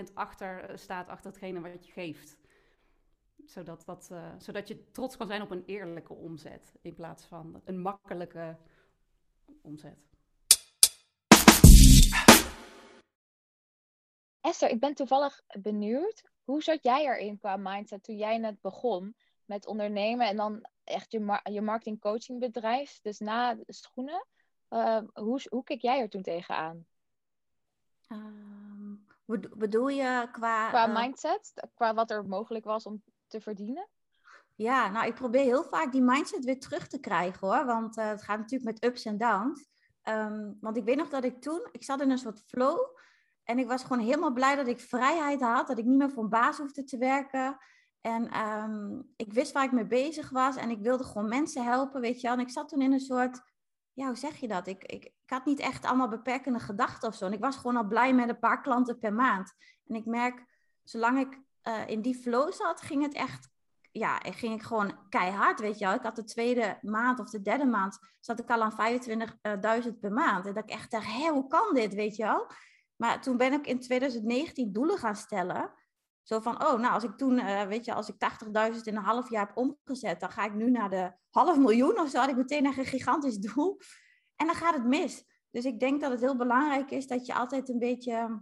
100% 0.09 0.13
achter 0.13 0.79
staat 0.79 1.07
achter 1.07 1.31
hetgene 1.31 1.61
wat 1.61 1.85
je 1.85 1.91
geeft 1.91 2.37
zodat, 3.45 3.85
dat, 3.85 4.09
uh, 4.11 4.33
zodat 4.37 4.67
je 4.67 4.91
trots 4.91 5.17
kan 5.17 5.27
zijn 5.27 5.41
op 5.41 5.51
een 5.51 5.63
eerlijke 5.65 6.13
omzet 6.13 6.73
in 6.81 6.93
plaats 6.93 7.25
van 7.25 7.61
een 7.65 7.79
makkelijke 7.81 8.57
omzet. 9.61 10.09
Esther, 14.41 14.69
ik 14.69 14.79
ben 14.79 14.93
toevallig 14.93 15.41
benieuwd. 15.61 16.23
Hoe 16.43 16.63
zat 16.63 16.83
jij 16.83 17.05
erin 17.05 17.37
qua 17.37 17.57
mindset 17.57 18.03
toen 18.03 18.17
jij 18.17 18.37
net 18.37 18.61
begon 18.61 19.15
met 19.45 19.65
ondernemen 19.65 20.27
en 20.27 20.35
dan 20.35 20.65
echt 20.83 21.11
je, 21.11 21.19
mar 21.19 21.51
je 21.51 21.61
marketing 21.61 21.99
coaching 21.99 22.39
bedrijf, 22.39 22.99
dus 23.01 23.19
na 23.19 23.53
de 23.53 23.63
schoenen? 23.73 24.25
Uh, 24.69 25.01
hoe, 25.13 25.41
hoe 25.49 25.63
keek 25.63 25.81
jij 25.81 25.99
er 25.99 26.09
toen 26.09 26.21
tegenaan? 26.21 26.85
Um, 28.09 29.05
bedoel 29.55 29.87
je 29.87 30.29
qua... 30.31 30.69
Qua 30.69 30.87
uh... 30.87 30.95
mindset, 30.95 31.53
qua 31.73 31.93
wat 31.93 32.11
er 32.11 32.25
mogelijk 32.25 32.65
was 32.65 32.85
om 32.85 33.03
te 33.27 33.41
verdienen? 33.41 33.89
Ja, 34.55 34.89
nou, 34.89 35.05
ik 35.05 35.13
probeer 35.13 35.43
heel 35.43 35.63
vaak 35.63 35.91
die 35.91 36.01
mindset 36.01 36.43
weer 36.43 36.59
terug 36.59 36.87
te 36.87 36.99
krijgen 36.99 37.47
hoor. 37.47 37.65
Want 37.65 37.97
uh, 37.97 38.07
het 38.07 38.23
gaat 38.23 38.37
natuurlijk 38.37 38.71
met 38.71 38.83
ups 38.83 39.05
en 39.05 39.17
downs. 39.17 39.67
Um, 40.03 40.57
want 40.59 40.77
ik 40.77 40.83
weet 40.83 40.97
nog 40.97 41.09
dat 41.09 41.23
ik 41.23 41.41
toen, 41.41 41.67
ik 41.71 41.83
zat 41.83 42.01
in 42.01 42.11
een 42.11 42.17
soort 42.17 42.43
flow. 42.47 42.79
En 43.43 43.59
ik 43.59 43.67
was 43.67 43.83
gewoon 43.83 44.03
helemaal 44.03 44.33
blij 44.33 44.55
dat 44.55 44.67
ik 44.67 44.79
vrijheid 44.79 45.41
had. 45.41 45.67
Dat 45.67 45.77
ik 45.77 45.85
niet 45.85 45.97
meer 45.97 46.11
voor 46.11 46.23
een 46.23 46.29
baas 46.29 46.57
hoefde 46.57 46.83
te 46.83 46.97
werken. 46.97 47.57
En 48.01 48.39
um, 48.39 49.13
ik 49.15 49.33
wist 49.33 49.51
waar 49.51 49.63
ik 49.63 49.71
mee 49.71 49.87
bezig 49.87 50.29
was. 50.29 50.55
En 50.55 50.69
ik 50.69 50.79
wilde 50.79 51.03
gewoon 51.03 51.29
mensen 51.29 51.63
helpen, 51.63 52.01
weet 52.01 52.21
je 52.21 52.27
wel. 52.27 52.37
En 52.37 52.43
ik 52.43 52.49
zat 52.49 52.69
toen 52.69 52.81
in 52.81 52.93
een 52.93 52.99
soort, 52.99 53.41
ja, 53.93 54.07
hoe 54.07 54.17
zeg 54.17 54.35
je 54.35 54.47
dat? 54.47 54.67
Ik, 54.67 54.83
ik, 54.83 55.03
ik 55.03 55.29
had 55.29 55.45
niet 55.45 55.59
echt 55.59 55.85
allemaal 55.85 56.07
beperkende 56.07 56.59
gedachten 56.59 57.09
of 57.09 57.15
zo. 57.15 57.27
Ik 57.27 57.39
was 57.39 57.55
gewoon 57.55 57.77
al 57.77 57.87
blij 57.87 58.13
met 58.13 58.29
een 58.29 58.39
paar 58.39 58.61
klanten 58.61 58.99
per 58.99 59.13
maand. 59.13 59.53
En 59.85 59.95
ik 59.95 60.05
merk, 60.05 60.45
zolang 60.83 61.19
ik 61.19 61.39
uh, 61.67 61.87
in 61.87 62.01
die 62.01 62.15
flow 62.15 62.53
zat, 62.53 62.81
ging 62.81 63.03
het 63.03 63.13
echt, 63.13 63.49
ja, 63.91 64.17
ging 64.17 64.53
ik 64.53 64.63
gewoon 64.63 64.97
keihard, 65.09 65.59
weet 65.59 65.79
je 65.79 65.85
wel. 65.85 65.93
Ik 65.93 66.03
had 66.03 66.15
de 66.15 66.23
tweede 66.23 66.77
maand 66.81 67.19
of 67.19 67.29
de 67.29 67.41
derde 67.41 67.65
maand, 67.65 67.99
zat 68.19 68.39
ik 68.39 68.49
al 68.49 68.61
aan 68.61 69.01
25.000 69.83 69.99
per 69.99 70.11
maand. 70.11 70.45
En 70.45 70.53
dat 70.53 70.63
ik 70.63 70.69
echt 70.69 70.91
dacht, 70.91 71.05
hé, 71.05 71.29
hoe 71.29 71.47
kan 71.47 71.73
dit, 71.73 71.93
weet 71.93 72.15
je 72.15 72.23
wel. 72.23 72.47
Maar 72.95 73.21
toen 73.21 73.37
ben 73.37 73.53
ik 73.53 73.67
in 73.67 73.79
2019 73.79 74.71
doelen 74.71 74.97
gaan 74.97 75.15
stellen. 75.15 75.73
Zo 76.23 76.39
van, 76.39 76.65
oh, 76.65 76.79
nou, 76.79 76.93
als 76.93 77.03
ik 77.03 77.17
toen, 77.17 77.37
uh, 77.37 77.61
weet 77.61 77.85
je, 77.85 77.93
als 77.93 78.09
ik 78.09 78.15
80.000 78.75 78.81
in 78.83 78.95
een 78.95 79.03
half 79.03 79.29
jaar 79.29 79.47
heb 79.47 79.57
omgezet, 79.57 80.19
dan 80.19 80.31
ga 80.31 80.45
ik 80.45 80.53
nu 80.53 80.71
naar 80.71 80.89
de 80.89 81.11
half 81.29 81.57
miljoen 81.57 81.99
of 81.99 82.09
zo. 82.09 82.19
Had 82.19 82.29
ik 82.29 82.35
meteen 82.35 82.65
echt 82.65 82.77
een 82.77 82.85
gigantisch 82.85 83.37
doel. 83.37 83.79
En 84.35 84.45
dan 84.45 84.55
gaat 84.55 84.73
het 84.73 84.85
mis. 84.85 85.23
Dus 85.51 85.65
ik 85.65 85.79
denk 85.79 86.01
dat 86.01 86.11
het 86.11 86.19
heel 86.19 86.35
belangrijk 86.35 86.91
is 86.91 87.07
dat 87.07 87.25
je 87.25 87.33
altijd 87.33 87.69
een 87.69 87.79
beetje 87.79 88.41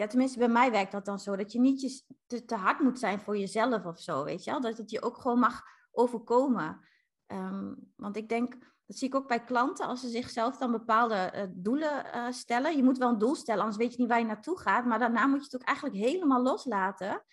ja, 0.00 0.06
tenminste 0.06 0.38
bij 0.38 0.48
mij 0.48 0.70
werkt 0.70 0.92
dat 0.92 1.04
dan 1.04 1.18
zo. 1.18 1.36
Dat 1.36 1.52
je 1.52 1.60
niet 1.60 1.80
je 1.80 2.44
te, 2.44 2.54
hard 2.54 2.80
moet 2.80 2.98
zijn 2.98 3.20
voor 3.20 3.38
jezelf 3.38 3.84
of 3.84 3.98
zo, 3.98 4.24
weet 4.24 4.44
je 4.44 4.50
wel. 4.50 4.60
Dat 4.60 4.78
het 4.78 4.90
je 4.90 5.02
ook 5.02 5.16
gewoon 5.16 5.38
mag 5.38 5.62
overkomen. 5.90 6.80
Um, 7.26 7.92
want 7.96 8.16
ik 8.16 8.28
denk 8.28 8.52
Dat 8.86 8.96
zie 8.96 9.08
ik 9.08 9.14
ook 9.14 9.28
bij 9.28 9.44
klanten 9.44 9.86
als 9.86 10.00
ze 10.00 10.08
zichzelf 10.08 10.56
dan 10.56 10.70
bepaalde 10.70 11.14
eh, 11.14 11.46
doelen 11.50 12.12
eh, 12.12 12.30
stellen. 12.30 12.76
Je 12.76 12.82
moet 12.82 12.98
wel 12.98 13.08
een 13.08 13.18
doel 13.18 13.34
stellen, 13.34 13.60
anders 13.60 13.78
weet 13.78 13.92
je 13.92 13.98
niet 13.98 14.08
waar 14.08 14.18
je 14.18 14.24
naartoe 14.24 14.58
gaat. 14.58 14.84
Maar 14.84 14.98
daarna 14.98 15.26
moet 15.26 15.38
je 15.38 15.44
het 15.44 15.54
ook 15.54 15.68
eigenlijk 15.68 15.96
helemaal 15.96 16.42
loslaten. 16.42 17.24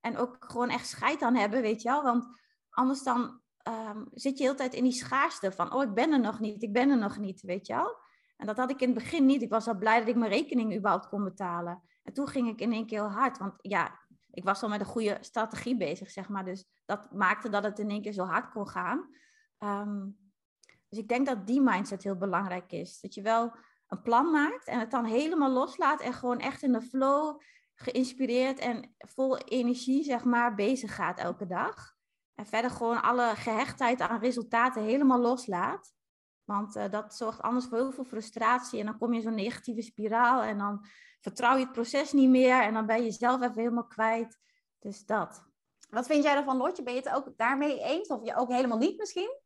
En 0.00 0.16
ook 0.16 0.36
gewoon 0.38 0.68
echt 0.68 0.86
scheid 0.86 1.22
aan 1.22 1.34
hebben, 1.34 1.62
weet 1.62 1.82
je 1.82 1.88
wel. 1.88 2.02
Want 2.02 2.26
anders 2.70 3.02
dan 3.02 3.40
ehm, 3.58 4.04
zit 4.12 4.38
je 4.38 4.44
heel 4.44 4.54
tijd 4.54 4.74
in 4.74 4.82
die 4.82 4.92
schaarste 4.92 5.52
van... 5.52 5.72
oh, 5.72 5.82
ik 5.82 5.94
ben 5.94 6.12
er 6.12 6.20
nog 6.20 6.40
niet, 6.40 6.62
ik 6.62 6.72
ben 6.72 6.90
er 6.90 6.98
nog 6.98 7.18
niet, 7.18 7.40
weet 7.40 7.66
je 7.66 7.74
wel. 7.74 7.96
En 8.36 8.46
dat 8.46 8.56
had 8.56 8.70
ik 8.70 8.80
in 8.80 8.90
het 8.90 8.98
begin 8.98 9.26
niet. 9.26 9.42
Ik 9.42 9.50
was 9.50 9.68
al 9.68 9.78
blij 9.78 9.98
dat 9.98 10.08
ik 10.08 10.16
mijn 10.16 10.30
rekening 10.30 10.76
überhaupt 10.76 11.08
kon 11.08 11.24
betalen. 11.24 11.82
En 12.06 12.12
toen 12.12 12.28
ging 12.28 12.48
ik 12.48 12.60
in 12.60 12.72
één 12.72 12.86
keer 12.86 13.00
heel 13.00 13.10
hard. 13.10 13.38
Want 13.38 13.54
ja, 13.60 14.00
ik 14.30 14.44
was 14.44 14.62
al 14.62 14.68
met 14.68 14.80
een 14.80 14.86
goede 14.86 15.18
strategie 15.20 15.76
bezig, 15.76 16.10
zeg 16.10 16.28
maar. 16.28 16.44
Dus 16.44 16.64
dat 16.84 17.12
maakte 17.12 17.48
dat 17.48 17.64
het 17.64 17.78
in 17.78 17.90
één 17.90 18.02
keer 18.02 18.12
zo 18.12 18.24
hard 18.24 18.50
kon 18.50 18.68
gaan. 18.68 19.08
Ehm, 19.58 20.06
dus 20.88 20.98
ik 20.98 21.08
denk 21.08 21.26
dat 21.26 21.46
die 21.46 21.60
mindset 21.60 22.02
heel 22.02 22.16
belangrijk 22.16 22.72
is. 22.72 23.00
Dat 23.00 23.14
je 23.14 23.22
wel 23.22 23.56
een 23.86 24.02
plan 24.02 24.30
maakt 24.30 24.66
en 24.66 24.78
het 24.78 24.90
dan 24.90 25.04
helemaal 25.04 25.50
loslaat 25.50 26.00
en 26.00 26.12
gewoon 26.12 26.38
echt 26.38 26.62
in 26.62 26.72
de 26.72 26.80
flow, 26.80 27.40
geïnspireerd 27.74 28.58
en 28.58 28.94
vol 28.98 29.38
energie, 29.38 30.04
zeg 30.04 30.24
maar, 30.24 30.54
bezig 30.54 30.94
gaat 30.94 31.18
elke 31.18 31.46
dag. 31.46 31.94
En 32.34 32.46
verder 32.46 32.70
gewoon 32.70 33.02
alle 33.02 33.32
gehechtheid 33.36 34.00
aan 34.00 34.20
resultaten 34.20 34.82
helemaal 34.82 35.20
loslaat. 35.20 35.94
Want 36.46 36.76
uh, 36.76 36.90
dat 36.90 37.14
zorgt 37.14 37.42
anders 37.42 37.66
voor 37.66 37.78
heel 37.78 37.92
veel 37.92 38.04
frustratie. 38.04 38.80
En 38.80 38.86
dan 38.86 38.98
kom 38.98 39.10
je 39.10 39.16
in 39.16 39.22
zo'n 39.22 39.34
negatieve 39.34 39.82
spiraal. 39.82 40.42
En 40.42 40.58
dan 40.58 40.86
vertrouw 41.20 41.56
je 41.56 41.64
het 41.64 41.72
proces 41.72 42.12
niet 42.12 42.28
meer. 42.28 42.62
En 42.62 42.74
dan 42.74 42.86
ben 42.86 43.04
je 43.04 43.10
zelf 43.10 43.42
even 43.42 43.60
helemaal 43.60 43.86
kwijt. 43.86 44.38
Dus 44.78 45.04
dat. 45.04 45.44
Wat 45.90 46.06
vind 46.06 46.22
jij 46.22 46.36
ervan, 46.36 46.56
Lotje? 46.56 46.82
Ben 46.82 46.94
je 46.94 47.00
het 47.00 47.14
ook 47.14 47.32
daarmee 47.36 47.80
eens? 47.80 48.08
Of 48.08 48.24
je 48.24 48.36
ook 48.36 48.50
helemaal 48.50 48.78
niet 48.78 48.98
misschien? 48.98 49.40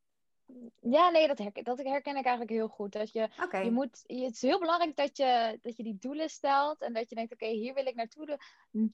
Ja, 0.81 1.11
nee, 1.11 1.27
dat 1.27 1.39
herken, 1.39 1.65
dat 1.65 1.79
herken 1.79 2.17
ik 2.17 2.25
eigenlijk 2.25 2.51
heel 2.51 2.69
goed. 2.69 2.93
Dat 2.93 3.13
je, 3.13 3.29
je 3.63 3.71
moet, 3.71 4.03
het 4.07 4.35
is 4.35 4.43
heel 4.43 4.59
belangrijk 4.59 4.97
dat 4.97 5.17
je, 5.17 5.59
dat 5.63 5.77
je 5.77 5.83
die 5.83 5.97
doelen 5.99 6.29
stelt 6.31 6.83
en 6.83 6.93
dat 6.93 7.09
je 7.09 7.15
denkt, 7.15 7.33
oké, 7.33 7.47
hier 7.47 7.75
wil 7.75 7.87
ik 7.87 7.95
naartoe 7.95 8.39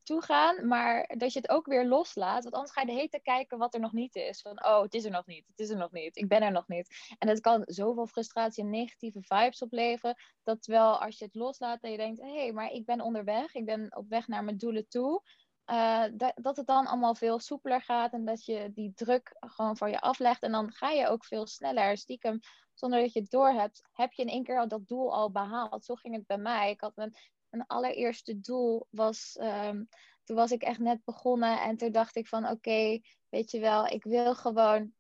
toe 0.02 0.22
gaan, 0.22 0.66
maar 0.66 1.14
dat 1.16 1.32
je 1.32 1.38
het 1.38 1.48
ook 1.48 1.66
weer 1.66 1.86
loslaat. 1.86 2.42
Want 2.42 2.54
anders 2.54 2.72
ga 2.72 2.80
je 2.80 2.86
de 2.86 2.92
hele 2.92 3.08
tijd 3.08 3.22
kijken 3.22 3.58
wat 3.58 3.74
er 3.74 3.80
nog 3.80 3.92
niet 3.92 4.14
is. 4.14 4.40
Van, 4.40 4.64
oh, 4.64 4.82
het 4.82 4.94
is 4.94 5.04
er 5.04 5.10
nog 5.10 5.26
niet, 5.26 5.46
het 5.46 5.58
is 5.58 5.70
er 5.70 5.76
nog 5.76 5.92
niet, 5.92 6.16
ik 6.16 6.28
ben 6.28 6.42
er 6.42 6.52
nog 6.52 6.68
niet. 6.68 7.14
En 7.18 7.28
dat 7.28 7.40
kan 7.40 7.62
zoveel 7.66 8.06
frustratie 8.06 8.64
en 8.64 8.70
negatieve 8.70 9.22
vibes 9.22 9.62
opleveren, 9.62 10.16
dat 10.42 10.62
terwijl 10.62 11.02
als 11.02 11.18
je 11.18 11.24
het 11.24 11.34
loslaat 11.34 11.82
en 11.82 11.90
je 11.90 11.96
denkt, 11.96 12.20
hé, 12.20 12.34
hey, 12.34 12.52
maar 12.52 12.70
ik 12.70 12.84
ben 12.84 13.00
onderweg, 13.00 13.54
ik 13.54 13.64
ben 13.64 13.96
op 13.96 14.08
weg 14.08 14.28
naar 14.28 14.44
mijn 14.44 14.58
doelen 14.58 14.88
toe, 14.88 15.22
uh, 15.70 16.04
dat, 16.34 16.56
het 16.56 16.66
dan 16.66 16.86
allemaal 16.86 17.14
veel 17.14 17.38
soepeler 17.38 17.82
gaat 17.82 18.12
en 18.12 18.24
dat 18.24 18.44
je 18.44 18.70
die 18.74 18.92
druk 18.94 19.36
gewoon 19.40 19.76
van 19.76 19.90
je 19.90 20.00
aflegt. 20.00 20.42
En 20.42 20.52
dan 20.52 20.72
ga 20.72 20.90
je 20.90 21.08
ook 21.08 21.24
veel 21.24 21.46
sneller, 21.46 21.96
stiekem, 21.96 22.40
zonder 22.74 23.00
dat 23.00 23.12
je 23.12 23.20
het 23.20 23.30
doorhebt, 23.30 23.82
heb 23.92 24.12
je 24.12 24.22
in 24.22 24.28
één 24.28 24.44
keer 24.44 24.58
al 24.58 24.68
dat 24.68 24.88
doel 24.88 25.14
al 25.14 25.30
behaald. 25.30 25.84
Zo 25.84 25.94
ging 25.94 26.14
het 26.14 26.26
bij 26.26 26.38
mij. 26.38 26.70
Ik 26.70 26.80
had 26.80 26.96
mijn, 26.96 27.14
allereerste 27.66 28.40
doel 28.40 28.86
was, 28.90 29.36
um, 29.40 29.88
toen 30.24 30.36
was 30.36 30.50
ik 30.50 30.62
echt 30.62 30.78
net 30.78 31.04
begonnen 31.04 31.60
en 31.60 31.76
toen 31.76 31.92
dacht 31.92 32.16
ik 32.16 32.26
van 32.26 32.48
oké, 32.48 33.00
weet 33.28 33.50
je 33.50 33.60
wel, 33.60 33.86
ik 33.86 34.04
wil 34.04 34.34
gewoon 34.34 34.92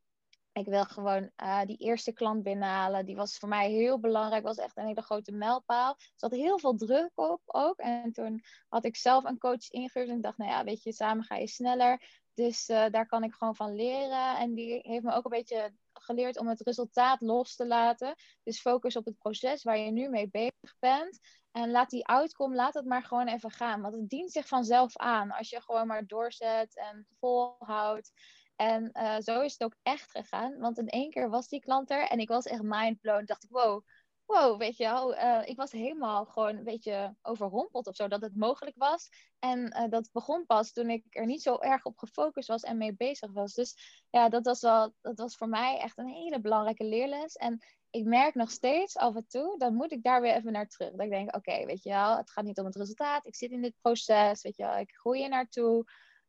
ik 0.56 0.66
wil 0.66 0.84
gewoon 0.84 1.30
uh, 1.42 1.62
die 1.64 1.76
eerste 1.76 2.12
klant 2.12 2.42
binnenhalen. 2.42 3.06
Die 3.06 3.16
was 3.16 3.38
voor 3.38 3.48
mij 3.48 3.70
heel 3.70 4.00
belangrijk. 4.00 4.42
Was 4.42 4.56
echt 4.56 4.76
een 4.76 4.86
hele 4.86 5.02
grote 5.02 5.32
mijlpaal. 5.32 5.90
Er 5.98 6.12
zat 6.16 6.30
heel 6.30 6.58
veel 6.58 6.76
druk 6.76 7.10
op 7.14 7.40
ook. 7.46 7.78
En 7.78 8.12
toen 8.12 8.42
had 8.68 8.84
ik 8.84 8.96
zelf 8.96 9.24
een 9.24 9.38
coach 9.38 9.70
ingehuurd. 9.70 10.08
En 10.08 10.16
ik 10.16 10.22
dacht, 10.22 10.38
nou 10.38 10.50
ja, 10.50 10.64
weet 10.64 10.82
je, 10.82 10.92
samen 10.92 11.24
ga 11.24 11.36
je 11.36 11.46
sneller. 11.46 12.24
Dus 12.34 12.68
uh, 12.68 12.86
daar 12.90 13.06
kan 13.06 13.24
ik 13.24 13.34
gewoon 13.34 13.56
van 13.56 13.74
leren. 13.74 14.36
En 14.36 14.54
die 14.54 14.80
heeft 14.82 15.04
me 15.04 15.12
ook 15.12 15.24
een 15.24 15.30
beetje 15.30 15.72
geleerd 15.92 16.38
om 16.38 16.48
het 16.48 16.60
resultaat 16.60 17.20
los 17.20 17.54
te 17.54 17.66
laten. 17.66 18.14
Dus 18.42 18.60
focus 18.60 18.96
op 18.96 19.04
het 19.04 19.18
proces 19.18 19.62
waar 19.62 19.78
je 19.78 19.90
nu 19.90 20.08
mee 20.08 20.28
bezig 20.28 20.76
bent. 20.78 21.18
En 21.52 21.70
laat 21.70 21.90
die 21.90 22.06
outcome, 22.06 22.54
laat 22.54 22.74
het 22.74 22.86
maar 22.86 23.02
gewoon 23.02 23.28
even 23.28 23.50
gaan. 23.50 23.80
Want 23.80 23.94
het 23.94 24.08
dient 24.08 24.32
zich 24.32 24.48
vanzelf 24.48 24.96
aan. 24.96 25.30
Als 25.30 25.50
je 25.50 25.60
gewoon 25.60 25.86
maar 25.86 26.06
doorzet 26.06 26.76
en 26.76 27.06
volhoudt. 27.18 28.12
En 28.56 28.90
uh, 28.92 29.16
zo 29.18 29.40
is 29.40 29.52
het 29.52 29.64
ook 29.64 29.76
echt 29.82 30.10
gegaan. 30.10 30.58
Want 30.58 30.78
in 30.78 30.88
één 30.88 31.10
keer 31.10 31.30
was 31.30 31.48
die 31.48 31.60
klant 31.60 31.90
er 31.90 32.08
en 32.08 32.18
ik 32.18 32.28
was 32.28 32.46
echt 32.46 32.62
mindblown. 32.62 33.24
Dacht 33.24 33.44
ik, 33.44 33.50
wow, 33.50 33.84
wow, 34.26 34.58
weet 34.58 34.76
je 34.76 34.84
wel. 34.84 35.14
Uh, 35.14 35.42
ik 35.44 35.56
was 35.56 35.72
helemaal 35.72 36.24
gewoon 36.24 36.56
een 36.56 36.64
beetje 36.64 37.14
overrompeld 37.22 37.86
of 37.86 37.94
zo 37.94 38.08
dat 38.08 38.20
het 38.20 38.36
mogelijk 38.36 38.76
was. 38.76 39.08
En 39.38 39.76
uh, 39.76 39.88
dat 39.88 40.08
begon 40.12 40.46
pas 40.46 40.72
toen 40.72 40.90
ik 40.90 41.04
er 41.10 41.26
niet 41.26 41.42
zo 41.42 41.58
erg 41.58 41.84
op 41.84 41.98
gefocust 41.98 42.48
was 42.48 42.62
en 42.62 42.76
mee 42.76 42.94
bezig 42.94 43.32
was. 43.32 43.54
Dus 43.54 44.04
ja, 44.10 44.28
dat 44.28 44.44
was, 44.44 44.60
wel, 44.60 44.94
dat 45.00 45.18
was 45.18 45.36
voor 45.36 45.48
mij 45.48 45.78
echt 45.78 45.98
een 45.98 46.08
hele 46.08 46.40
belangrijke 46.40 46.84
leerles. 46.84 47.34
En 47.34 47.58
ik 47.90 48.04
merk 48.04 48.34
nog 48.34 48.50
steeds 48.50 48.96
af 48.96 49.14
en 49.14 49.26
toe, 49.28 49.58
dan 49.58 49.74
moet 49.74 49.92
ik 49.92 50.02
daar 50.02 50.20
weer 50.20 50.34
even 50.34 50.52
naar 50.52 50.68
terug. 50.68 50.90
Dat 50.90 51.00
ik 51.00 51.10
denk, 51.10 51.36
oké, 51.36 51.64
weet 51.64 51.82
je 51.82 51.90
wel, 51.90 52.16
het 52.16 52.30
gaat 52.30 52.44
niet 52.44 52.58
om 52.58 52.64
het 52.64 52.76
resultaat. 52.76 53.26
Ik 53.26 53.36
zit 53.36 53.50
in 53.50 53.62
dit 53.62 53.74
proces, 53.80 54.42
weet 54.42 54.56
je 54.56 54.62
wel, 54.62 54.76
ik 54.76 54.94
groei 54.94 55.22
er 55.22 55.28
naartoe. 55.28 55.84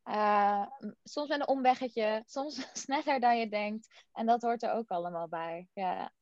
Uh, 0.08 0.66
soms 1.02 1.28
met 1.28 1.40
een 1.40 1.48
omweggetje, 1.48 2.22
soms 2.26 2.68
sneller 2.84 3.20
dan 3.20 3.38
je 3.38 3.48
denkt. 3.48 4.04
En 4.12 4.26
dat 4.26 4.42
hoort 4.42 4.62
er 4.62 4.72
ook 4.72 4.88
allemaal 4.88 5.28
bij. 5.28 5.68
Ja. 5.72 6.12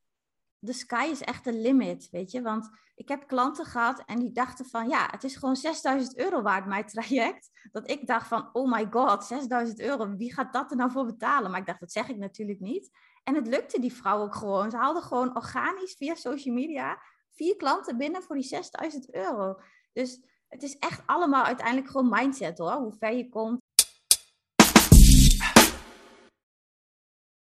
De 0.59 0.73
sky 0.73 1.07
is 1.11 1.21
echt 1.21 1.43
de 1.43 1.53
limit, 1.53 2.09
weet 2.09 2.31
je. 2.31 2.41
Want 2.41 2.69
ik 2.95 3.07
heb 3.07 3.27
klanten 3.27 3.65
gehad 3.65 4.03
en 4.05 4.19
die 4.19 4.31
dachten 4.31 4.65
van... 4.65 4.89
ja, 4.89 5.07
het 5.11 5.23
is 5.23 5.35
gewoon 5.35 5.55
6000 5.55 6.17
euro 6.17 6.41
waard, 6.41 6.65
mijn 6.65 6.85
traject. 6.85 7.49
Dat 7.71 7.89
ik 7.89 8.07
dacht 8.07 8.27
van, 8.27 8.49
oh 8.53 8.71
my 8.71 8.87
god, 8.89 9.23
6000 9.23 9.79
euro. 9.79 10.15
Wie 10.15 10.33
gaat 10.33 10.53
dat 10.53 10.71
er 10.71 10.77
nou 10.77 10.91
voor 10.91 11.05
betalen? 11.05 11.51
Maar 11.51 11.59
ik 11.59 11.65
dacht, 11.65 11.79
dat 11.79 11.91
zeg 11.91 12.09
ik 12.09 12.17
natuurlijk 12.17 12.59
niet. 12.59 12.89
En 13.23 13.35
het 13.35 13.47
lukte 13.47 13.79
die 13.79 13.93
vrouw 13.93 14.21
ook 14.21 14.35
gewoon. 14.35 14.71
Ze 14.71 14.77
haalde 14.77 15.01
gewoon 15.01 15.35
organisch 15.35 15.95
via 15.95 16.15
social 16.15 16.53
media... 16.55 17.01
vier 17.31 17.55
klanten 17.55 17.97
binnen 17.97 18.23
voor 18.23 18.35
die 18.35 18.45
6000 18.45 19.13
euro. 19.13 19.59
Dus 19.93 20.21
het 20.47 20.63
is 20.63 20.77
echt 20.77 21.01
allemaal 21.05 21.43
uiteindelijk 21.43 21.87
gewoon 21.89 22.09
mindset 22.09 22.57
hoor. 22.57 22.71
Hoe 22.71 22.93
ver 22.93 23.13
je 23.13 23.29
komt 23.29 23.65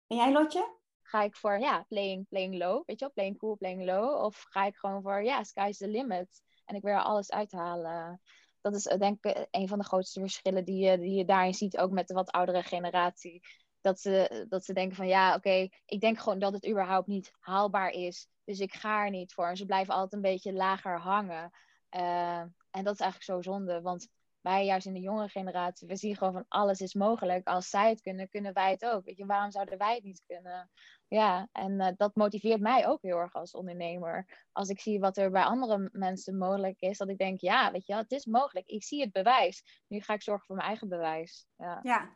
En 0.08 0.16
jij, 0.16 0.32
Lotje? 0.32 0.76
Ga 1.02 1.22
ik 1.22 1.36
voor, 1.36 1.58
ja, 1.58 1.82
playing, 1.88 2.28
playing 2.28 2.58
low, 2.58 2.82
weet 2.86 2.98
je 2.98 3.04
wel, 3.04 3.14
playing 3.14 3.38
cool, 3.38 3.56
playing 3.56 3.84
low. 3.84 4.24
Of 4.24 4.46
ga 4.48 4.64
ik 4.64 4.76
gewoon 4.76 5.02
voor, 5.02 5.22
ja, 5.22 5.44
sky's 5.44 5.76
the 5.76 5.88
limit. 5.88 6.42
En 6.64 6.76
ik 6.76 6.82
wil 6.82 6.92
er 6.92 7.02
alles 7.02 7.30
uithalen. 7.30 8.20
Dat 8.60 8.74
is 8.74 8.86
eh, 8.86 8.98
denk 8.98 9.24
ik 9.24 9.46
een 9.50 9.68
van 9.68 9.78
de 9.78 9.84
grootste 9.84 10.20
verschillen 10.20 10.64
die 10.64 10.84
je, 10.84 10.98
die 10.98 11.14
je 11.14 11.24
daarin 11.24 11.54
ziet, 11.54 11.78
ook 11.78 11.90
met 11.90 12.08
de 12.08 12.14
wat 12.14 12.30
oudere 12.30 12.62
generatie. 12.62 13.40
Dat 13.80 14.00
ze, 14.00 14.46
dat 14.48 14.64
ze 14.64 14.72
denken 14.72 14.96
van, 14.96 15.06
ja, 15.06 15.34
oké, 15.34 15.68
ik 15.84 16.00
denk 16.00 16.18
gewoon 16.18 16.38
dat 16.38 16.52
het 16.52 16.68
überhaupt 16.68 17.06
niet 17.06 17.32
haalbaar 17.38 17.90
is. 17.90 18.28
Dus 18.44 18.58
ik 18.60 18.74
ga 18.74 19.04
er 19.04 19.10
niet 19.10 19.32
voor. 19.32 19.46
En 19.46 19.56
ze 19.56 19.66
blijven 19.66 19.94
altijd 19.94 20.12
een 20.12 20.30
beetje 20.30 20.52
lager 20.52 21.00
hangen. 21.00 21.50
Uh, 21.96 22.40
en 22.70 22.84
dat 22.84 22.94
is 22.94 23.00
eigenlijk 23.00 23.22
zo 23.22 23.42
zonde, 23.42 23.80
want 23.80 24.08
wij 24.48 24.64
juist 24.64 24.86
in 24.86 24.92
de 24.92 25.00
jongere 25.00 25.28
generatie, 25.28 25.88
we 25.88 25.96
zien 25.96 26.16
gewoon 26.16 26.32
van 26.32 26.44
alles 26.48 26.80
is 26.80 26.94
mogelijk. 26.94 27.46
Als 27.46 27.70
zij 27.70 27.88
het 27.88 28.00
kunnen, 28.00 28.28
kunnen 28.28 28.52
wij 28.52 28.70
het 28.70 28.84
ook. 28.84 29.04
Weet 29.04 29.16
je, 29.16 29.26
waarom 29.26 29.50
zouden 29.50 29.78
wij 29.78 29.94
het 29.94 30.04
niet 30.04 30.22
kunnen? 30.26 30.70
Ja, 31.08 31.48
en 31.52 31.72
uh, 31.72 31.88
dat 31.96 32.14
motiveert 32.14 32.60
mij 32.60 32.86
ook 32.86 33.02
heel 33.02 33.18
erg 33.18 33.34
als 33.34 33.52
ondernemer. 33.52 34.46
Als 34.52 34.68
ik 34.68 34.80
zie 34.80 35.00
wat 35.00 35.16
er 35.16 35.30
bij 35.30 35.42
andere 35.42 35.88
mensen 35.92 36.38
mogelijk 36.38 36.80
is, 36.80 36.98
dat 36.98 37.08
ik 37.08 37.18
denk, 37.18 37.40
ja, 37.40 37.70
weet 37.72 37.86
je, 37.86 37.94
het 37.94 38.12
is 38.12 38.26
mogelijk. 38.26 38.66
Ik 38.66 38.84
zie 38.84 39.00
het 39.00 39.12
bewijs. 39.12 39.82
Nu 39.88 40.00
ga 40.00 40.12
ik 40.12 40.22
zorgen 40.22 40.46
voor 40.46 40.56
mijn 40.56 40.68
eigen 40.68 40.88
bewijs. 40.88 41.46
Ja. 41.56 41.80
ja. 41.82 42.08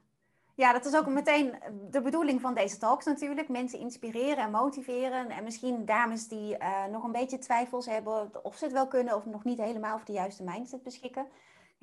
Ja, 0.55 0.73
dat 0.73 0.85
is 0.85 0.97
ook 0.97 1.07
meteen 1.07 1.55
de 1.91 2.03
bedoeling 2.03 2.41
van 2.41 2.55
deze 2.55 2.79
talks 2.79 3.05
natuurlijk. 3.05 3.49
Mensen 3.49 3.79
inspireren 3.79 4.45
en 4.45 4.51
motiveren. 4.51 5.31
En 5.31 5.45
misschien 5.45 5.85
dames 5.85 6.29
die 6.29 6.59
uh, 6.59 6.85
nog 6.85 7.05
een 7.05 7.13
beetje 7.13 7.39
twijfels 7.39 7.87
hebben 7.87 8.45
of 8.45 8.57
ze 8.57 8.65
het 8.65 8.73
wel 8.73 8.89
kunnen 8.89 9.17
of 9.17 9.25
nog 9.25 9.45
niet 9.45 9.59
helemaal 9.59 9.95
over 9.95 10.07
de 10.07 10.13
juiste 10.13 10.43
mindset 10.43 10.83
beschikken. 10.83 11.27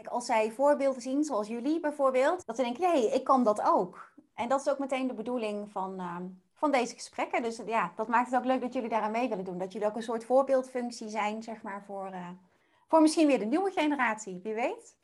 Kijk, 0.01 0.11
als 0.11 0.25
zij 0.25 0.51
voorbeelden 0.51 1.01
zien, 1.01 1.23
zoals 1.23 1.47
jullie 1.47 1.79
bijvoorbeeld, 1.79 2.45
dat 2.45 2.55
ze 2.55 2.61
denken, 2.61 2.83
hé, 2.83 2.99
hey, 2.99 3.09
ik 3.11 3.23
kan 3.23 3.43
dat 3.43 3.61
ook. 3.61 4.11
En 4.35 4.49
dat 4.49 4.59
is 4.59 4.69
ook 4.69 4.79
meteen 4.79 5.07
de 5.07 5.13
bedoeling 5.13 5.71
van, 5.71 5.93
uh, 5.99 6.15
van 6.53 6.71
deze 6.71 6.93
gesprekken. 6.93 7.43
Dus 7.43 7.61
ja, 7.65 7.91
dat 7.95 8.07
maakt 8.07 8.31
het 8.31 8.39
ook 8.39 8.45
leuk 8.45 8.61
dat 8.61 8.73
jullie 8.73 8.89
daaraan 8.89 9.11
mee 9.11 9.29
willen 9.29 9.43
doen. 9.43 9.57
Dat 9.57 9.71
jullie 9.71 9.87
ook 9.87 9.95
een 9.95 10.03
soort 10.03 10.25
voorbeeldfunctie 10.25 11.09
zijn, 11.09 11.43
zeg 11.43 11.61
maar, 11.61 11.83
voor, 11.85 12.09
uh, 12.13 12.27
voor 12.87 13.01
misschien 13.01 13.27
weer 13.27 13.39
de 13.39 13.45
nieuwe 13.45 13.71
generatie. 13.71 14.39
Wie 14.43 14.53
weet. 14.53 14.97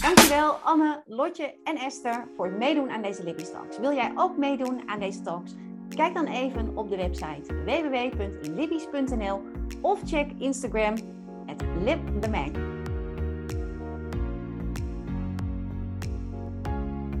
Dankjewel 0.00 0.52
Anne, 0.52 1.02
Lotje 1.04 1.60
en 1.64 1.76
Esther 1.76 2.28
voor 2.36 2.46
het 2.46 2.58
meedoen 2.58 2.90
aan 2.90 3.02
deze 3.02 3.24
Libby 3.24 3.42
Talks. 3.42 3.78
Wil 3.78 3.92
jij 3.92 4.12
ook 4.14 4.36
meedoen 4.36 4.88
aan 4.88 5.00
deze 5.00 5.22
talks? 5.22 5.54
Kijk 5.88 6.14
dan 6.14 6.26
even 6.26 6.76
op 6.76 6.88
de 6.88 6.96
website 6.96 7.54
www.libbies.nl 7.64 9.40
of 9.82 10.00
check 10.04 10.30
Instagram 10.38 11.15
het 11.46 11.64
Lip 11.84 11.98
the 12.20 12.30
Mag. 12.30 12.50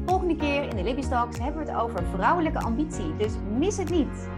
Volgende 0.06 0.36
keer 0.36 0.62
in 0.62 0.76
de 0.76 0.82
Libby 0.82 1.08
Talks 1.08 1.38
hebben 1.38 1.64
we 1.64 1.70
het 1.70 1.80
over 1.80 2.04
vrouwelijke 2.14 2.58
ambitie, 2.58 3.16
dus 3.16 3.32
mis 3.58 3.76
het 3.76 3.90
niet. 3.90 4.28